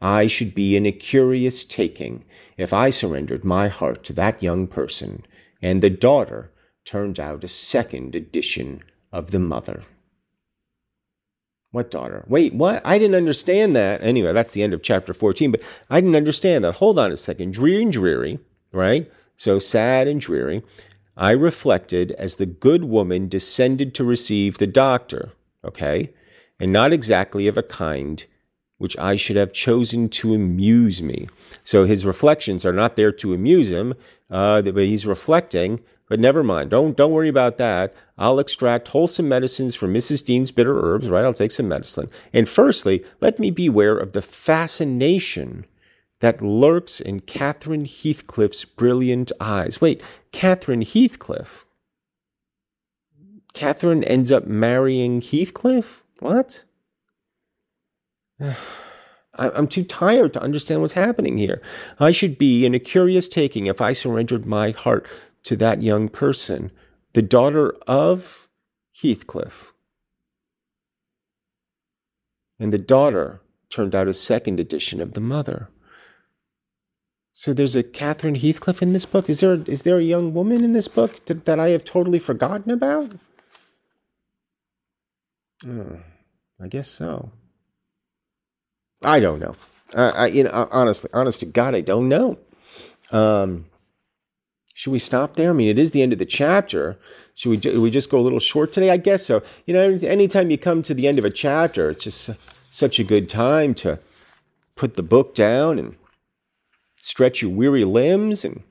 I 0.00 0.28
should 0.28 0.54
be 0.54 0.76
in 0.76 0.86
a 0.86 0.92
curious 0.92 1.64
taking 1.64 2.24
if 2.56 2.72
I 2.72 2.88
surrendered 2.88 3.44
my 3.44 3.68
heart 3.68 4.02
to 4.04 4.12
that 4.14 4.42
young 4.42 4.66
person, 4.66 5.26
and 5.60 5.82
the 5.82 5.90
daughter 5.90 6.52
turned 6.86 7.20
out 7.20 7.44
a 7.44 7.48
second 7.48 8.14
edition 8.14 8.82
of 9.12 9.30
the 9.30 9.38
mother. 9.38 9.82
What 11.72 11.90
daughter? 11.90 12.24
Wait, 12.26 12.52
what? 12.52 12.82
I 12.84 12.98
didn't 12.98 13.14
understand 13.14 13.76
that. 13.76 14.02
Anyway, 14.02 14.32
that's 14.32 14.52
the 14.52 14.62
end 14.62 14.74
of 14.74 14.82
chapter 14.82 15.14
14, 15.14 15.52
but 15.52 15.62
I 15.88 16.00
didn't 16.00 16.16
understand 16.16 16.64
that. 16.64 16.76
Hold 16.76 16.98
on 16.98 17.12
a 17.12 17.16
second. 17.16 17.52
Dreary 17.52 17.82
and 17.82 17.92
dreary, 17.92 18.40
right? 18.72 19.10
So 19.36 19.58
sad 19.58 20.08
and 20.08 20.20
dreary. 20.20 20.62
I 21.16 21.30
reflected 21.32 22.12
as 22.12 22.36
the 22.36 22.46
good 22.46 22.84
woman 22.84 23.28
descended 23.28 23.94
to 23.94 24.04
receive 24.04 24.58
the 24.58 24.66
doctor, 24.66 25.32
okay? 25.64 26.12
And 26.58 26.72
not 26.72 26.92
exactly 26.92 27.46
of 27.46 27.56
a 27.56 27.62
kind 27.62 28.24
which 28.78 28.96
I 28.98 29.14
should 29.14 29.36
have 29.36 29.52
chosen 29.52 30.08
to 30.08 30.32
amuse 30.32 31.02
me. 31.02 31.26
So 31.62 31.84
his 31.84 32.06
reflections 32.06 32.64
are 32.64 32.72
not 32.72 32.96
there 32.96 33.12
to 33.12 33.34
amuse 33.34 33.70
him, 33.70 33.92
uh, 34.30 34.62
but 34.62 34.84
he's 34.84 35.06
reflecting 35.06 35.80
but 36.10 36.20
never 36.20 36.42
mind. 36.42 36.70
Don't 36.70 36.96
don't 36.96 37.12
worry 37.12 37.28
about 37.28 37.56
that. 37.58 37.94
I'll 38.18 38.40
extract 38.40 38.88
wholesome 38.88 39.28
medicines 39.28 39.76
from 39.76 39.94
Mrs. 39.94 40.26
Dean's 40.26 40.50
bitter 40.50 40.78
herbs, 40.78 41.08
right? 41.08 41.24
I'll 41.24 41.32
take 41.32 41.52
some 41.52 41.68
medicine. 41.68 42.10
And 42.34 42.48
firstly, 42.48 43.04
let 43.20 43.38
me 43.38 43.52
beware 43.52 43.96
of 43.96 44.12
the 44.12 44.20
fascination 44.20 45.64
that 46.18 46.42
lurks 46.42 47.00
in 47.00 47.20
Catherine 47.20 47.86
Heathcliff's 47.86 48.64
brilliant 48.64 49.30
eyes. 49.40 49.80
Wait, 49.80 50.02
Catherine 50.32 50.82
Heathcliff? 50.82 51.64
Catherine 53.54 54.04
ends 54.04 54.32
up 54.32 54.46
marrying 54.46 55.20
Heathcliff? 55.20 56.02
What? 56.18 56.64
I'm 59.34 59.68
too 59.68 59.84
tired 59.84 60.34
to 60.34 60.42
understand 60.42 60.80
what's 60.80 60.92
happening 60.92 61.38
here. 61.38 61.62
I 62.00 62.10
should 62.10 62.36
be 62.36 62.66
in 62.66 62.74
a 62.74 62.80
curious 62.80 63.28
taking 63.28 63.68
if 63.68 63.80
I 63.80 63.92
surrendered 63.92 64.44
my 64.44 64.72
heart 64.72 65.06
to 65.44 65.56
that 65.56 65.82
young 65.82 66.08
person, 66.08 66.70
the 67.12 67.22
daughter 67.22 67.74
of 67.86 68.48
Heathcliff. 68.92 69.72
And 72.58 72.72
the 72.72 72.78
daughter 72.78 73.40
turned 73.70 73.94
out 73.94 74.08
a 74.08 74.12
second 74.12 74.60
edition 74.60 75.00
of 75.00 75.14
the 75.14 75.20
mother. 75.20 75.68
So 77.32 77.54
there's 77.54 77.76
a 77.76 77.82
Catherine 77.82 78.34
Heathcliff 78.34 78.82
in 78.82 78.92
this 78.92 79.06
book. 79.06 79.30
Is 79.30 79.40
there 79.40 79.54
is 79.66 79.82
there 79.82 79.98
a 79.98 80.02
young 80.02 80.34
woman 80.34 80.62
in 80.62 80.74
this 80.74 80.88
book 80.88 81.24
that, 81.24 81.46
that 81.46 81.58
I 81.58 81.70
have 81.70 81.84
totally 81.84 82.18
forgotten 82.18 82.70
about? 82.70 83.14
Oh, 85.66 86.00
I 86.60 86.68
guess 86.68 86.88
so. 86.88 87.30
I 89.02 89.20
don't 89.20 89.38
know. 89.38 89.54
Uh, 89.94 90.12
I, 90.14 90.26
you 90.26 90.44
know, 90.44 90.68
honestly, 90.70 91.08
honest 91.14 91.40
to 91.40 91.46
God, 91.46 91.74
I 91.74 91.80
don't 91.80 92.08
know. 92.08 92.38
Um, 93.10 93.69
should 94.80 94.92
we 94.92 94.98
stop 94.98 95.36
there? 95.36 95.50
I 95.50 95.52
mean, 95.52 95.68
it 95.68 95.78
is 95.78 95.90
the 95.90 96.00
end 96.00 96.14
of 96.14 96.18
the 96.18 96.24
chapter. 96.24 96.98
Should 97.34 97.66
we, 97.66 97.78
we 97.78 97.90
just 97.90 98.08
go 98.08 98.18
a 98.18 98.22
little 98.22 98.38
short 98.38 98.72
today? 98.72 98.88
I 98.88 98.96
guess 98.96 99.26
so. 99.26 99.42
You 99.66 99.74
know, 99.74 99.98
anytime 100.00 100.50
you 100.50 100.56
come 100.56 100.80
to 100.84 100.94
the 100.94 101.06
end 101.06 101.18
of 101.18 101.26
a 101.26 101.30
chapter, 101.30 101.90
it's 101.90 102.04
just 102.04 102.30
such 102.74 102.98
a 102.98 103.04
good 103.04 103.28
time 103.28 103.74
to 103.74 103.98
put 104.76 104.94
the 104.94 105.02
book 105.02 105.34
down 105.34 105.78
and 105.78 105.96
stretch 106.96 107.42
your 107.42 107.50
weary 107.50 107.84
limbs 107.84 108.42
and 108.42 108.62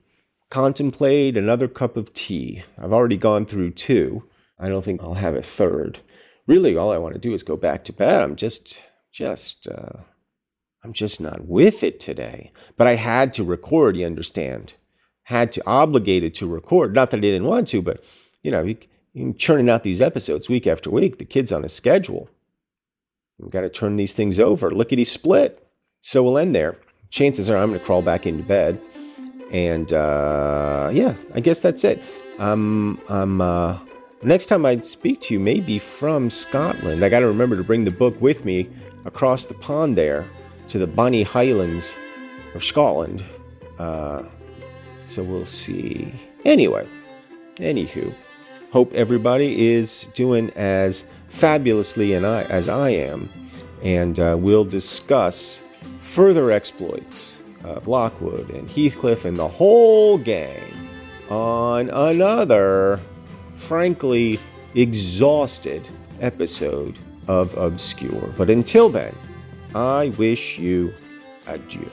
contemplate 0.50 1.38
another 1.38 1.67
cup 1.67 1.95
of 1.95 2.12
tea. 2.15 2.63
I've 2.80 2.91
already 2.91 3.17
gone 3.17 3.45
through 3.45 3.74
two. 3.74 4.24
I 4.58 4.67
don't 4.67 4.84
think 4.84 5.04
I'll 5.04 5.13
have 5.13 5.36
a 5.36 5.43
third. 5.43 6.00
Really, 6.48 6.76
all 6.76 6.91
I 6.91 6.98
want 6.98 7.13
to 7.13 7.19
do 7.19 7.36
is 7.36 7.43
go 7.43 7.56
back 7.56 7.84
to 7.84 7.93
bed. 7.93 8.24
I'm 8.24 8.36
just, 8.36 8.82
just, 9.12 9.67
uh, 9.67 10.00
I'm 10.84 10.93
just 10.93 11.22
not 11.22 11.45
with 11.45 11.84
it 11.84 12.00
today. 12.00 12.52
But 12.78 12.88
I 12.88 12.95
had 12.95 13.32
to 13.34 13.43
record, 13.43 13.95
you 13.95 14.08
understand. 14.08 14.74
Had 15.30 15.52
to, 15.54 15.62
obligated 15.65 16.34
to 16.36 16.48
record. 16.48 16.94
Not 16.94 17.12
that 17.12 17.18
I 17.18 17.22
didn't 17.22 17.48
want 17.48 17.68
to, 17.70 17.82
but, 17.82 18.04
you 18.44 18.52
know, 18.52 18.63
you, 18.63 19.34
churning 19.34 19.70
out 19.70 19.84
these 19.84 20.02
episodes 20.02 20.50
week 20.50 20.68
after 20.68 20.89
week. 20.89 21.18
The 21.18 21.26
kid's 21.26 21.52
on 21.52 21.63
a 21.63 21.70
schedule. 21.70 22.30
We've 23.38 23.52
got 23.52 23.62
to 23.62 23.70
turn 23.70 23.96
these 23.96 24.13
things 24.13 24.39
over. 24.39 24.72
Lickety 24.72 25.06
split. 25.06 25.65
So 26.02 26.24
we'll 26.24 26.38
end 26.38 26.56
there 26.56 26.78
chances 27.10 27.50
are 27.50 27.58
I'm 27.58 27.70
going 27.70 27.80
to 27.80 27.86
crawl 27.86 28.02
back 28.02 28.26
into 28.26 28.44
bed. 28.44 28.80
And 29.52 29.92
uh, 29.94 30.89
yeah, 30.94 31.15
I 31.34 31.39
guess 31.39 31.60
that's 31.60 31.84
it. 31.84 32.02
Um, 32.38 33.02
I'm, 33.10 33.42
uh, 33.42 33.80
next 34.22 34.46
time 34.46 34.65
I 34.65 34.80
speak 34.82 35.22
to 35.22 35.34
you, 35.34 35.39
maybe 35.39 35.80
from 35.80 36.30
Scotland. 36.30 37.04
I 37.04 37.10
got 37.10 37.20
to 37.22 37.28
remember 37.28 37.58
to 37.58 37.63
bring 37.63 37.86
the 37.86 37.92
book 37.92 38.20
with 38.22 38.46
me 38.46 38.70
across 39.06 39.46
the 39.46 39.56
pond 39.56 39.98
there 39.98 40.26
to 40.70 40.78
the 40.78 40.88
Bonnie 40.88 41.24
Highlands 41.24 41.98
of 42.54 42.63
Scotland. 42.63 43.24
Uh, 43.80 44.24
so 45.10 45.24
we'll 45.24 45.45
see. 45.45 46.13
Anyway, 46.45 46.88
anywho, 47.56 48.13
hope 48.72 48.93
everybody 48.93 49.69
is 49.69 50.08
doing 50.13 50.52
as 50.52 51.06
fabulously 51.30 52.13
and 52.13 52.26
I, 52.26 52.43
as 52.43 52.69
I 52.69 52.91
am. 52.91 53.30
And 53.84 54.19
uh, 54.19 54.36
we'll 54.39 54.65
discuss 54.65 55.63
further 56.00 56.52
exploits 56.52 57.38
of 57.63 57.88
Lockwood 57.88 58.50
and 58.52 58.69
Heathcliff 58.69 59.26
and 59.26 59.36
the 59.38 59.48
whole 59.48 60.17
gang 60.17 60.62
on 61.30 61.89
another, 61.89 62.98
frankly, 63.56 64.39
exhausted 64.76 65.88
episode 66.22 66.98
of 67.28 67.56
Obscure. 67.58 68.34
But 68.38 68.50
until 68.50 68.89
then, 68.89 69.13
I 69.76 70.10
wish 70.17 70.60
you 70.60 70.93
adieu. 71.48 71.89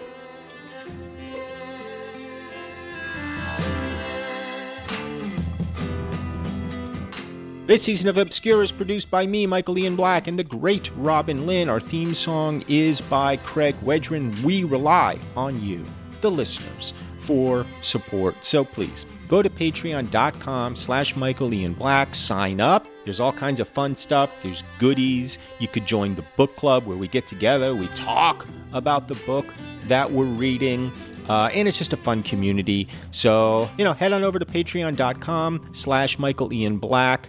This 7.66 7.82
season 7.82 8.08
of 8.08 8.16
Obscure 8.16 8.62
is 8.62 8.70
produced 8.70 9.10
by 9.10 9.26
me, 9.26 9.44
Michael 9.44 9.76
Ian 9.76 9.96
Black, 9.96 10.28
and 10.28 10.38
the 10.38 10.44
great 10.44 10.92
Robin 10.94 11.48
Lynn. 11.48 11.68
Our 11.68 11.80
theme 11.80 12.14
song 12.14 12.64
is 12.68 13.00
by 13.00 13.38
Craig 13.38 13.74
Wedren. 13.82 14.40
We 14.44 14.62
rely 14.62 15.18
on 15.36 15.60
you, 15.60 15.84
the 16.20 16.30
listeners, 16.30 16.94
for 17.18 17.66
support. 17.80 18.44
So 18.44 18.64
please 18.64 19.04
go 19.26 19.42
to 19.42 19.50
patreon.com 19.50 20.76
slash 20.76 21.16
Michael 21.16 21.52
Ian 21.52 21.72
Black, 21.72 22.14
sign 22.14 22.60
up. 22.60 22.86
There's 23.02 23.18
all 23.18 23.32
kinds 23.32 23.58
of 23.58 23.68
fun 23.68 23.96
stuff. 23.96 24.32
There's 24.44 24.62
goodies. 24.78 25.36
You 25.58 25.66
could 25.66 25.86
join 25.86 26.14
the 26.14 26.24
book 26.36 26.54
club 26.54 26.86
where 26.86 26.96
we 26.96 27.08
get 27.08 27.26
together, 27.26 27.74
we 27.74 27.88
talk 27.88 28.46
about 28.74 29.08
the 29.08 29.16
book 29.26 29.46
that 29.88 30.12
we're 30.12 30.26
reading. 30.26 30.92
Uh, 31.28 31.50
and 31.52 31.66
it's 31.66 31.78
just 31.78 31.92
a 31.92 31.96
fun 31.96 32.22
community. 32.22 32.86
So, 33.10 33.68
you 33.76 33.82
know, 33.82 33.92
head 33.92 34.12
on 34.12 34.22
over 34.22 34.38
to 34.38 34.46
patreon.com 34.46 35.70
slash 35.72 36.20
Michael 36.20 36.52
Ian 36.52 36.78
Black 36.78 37.28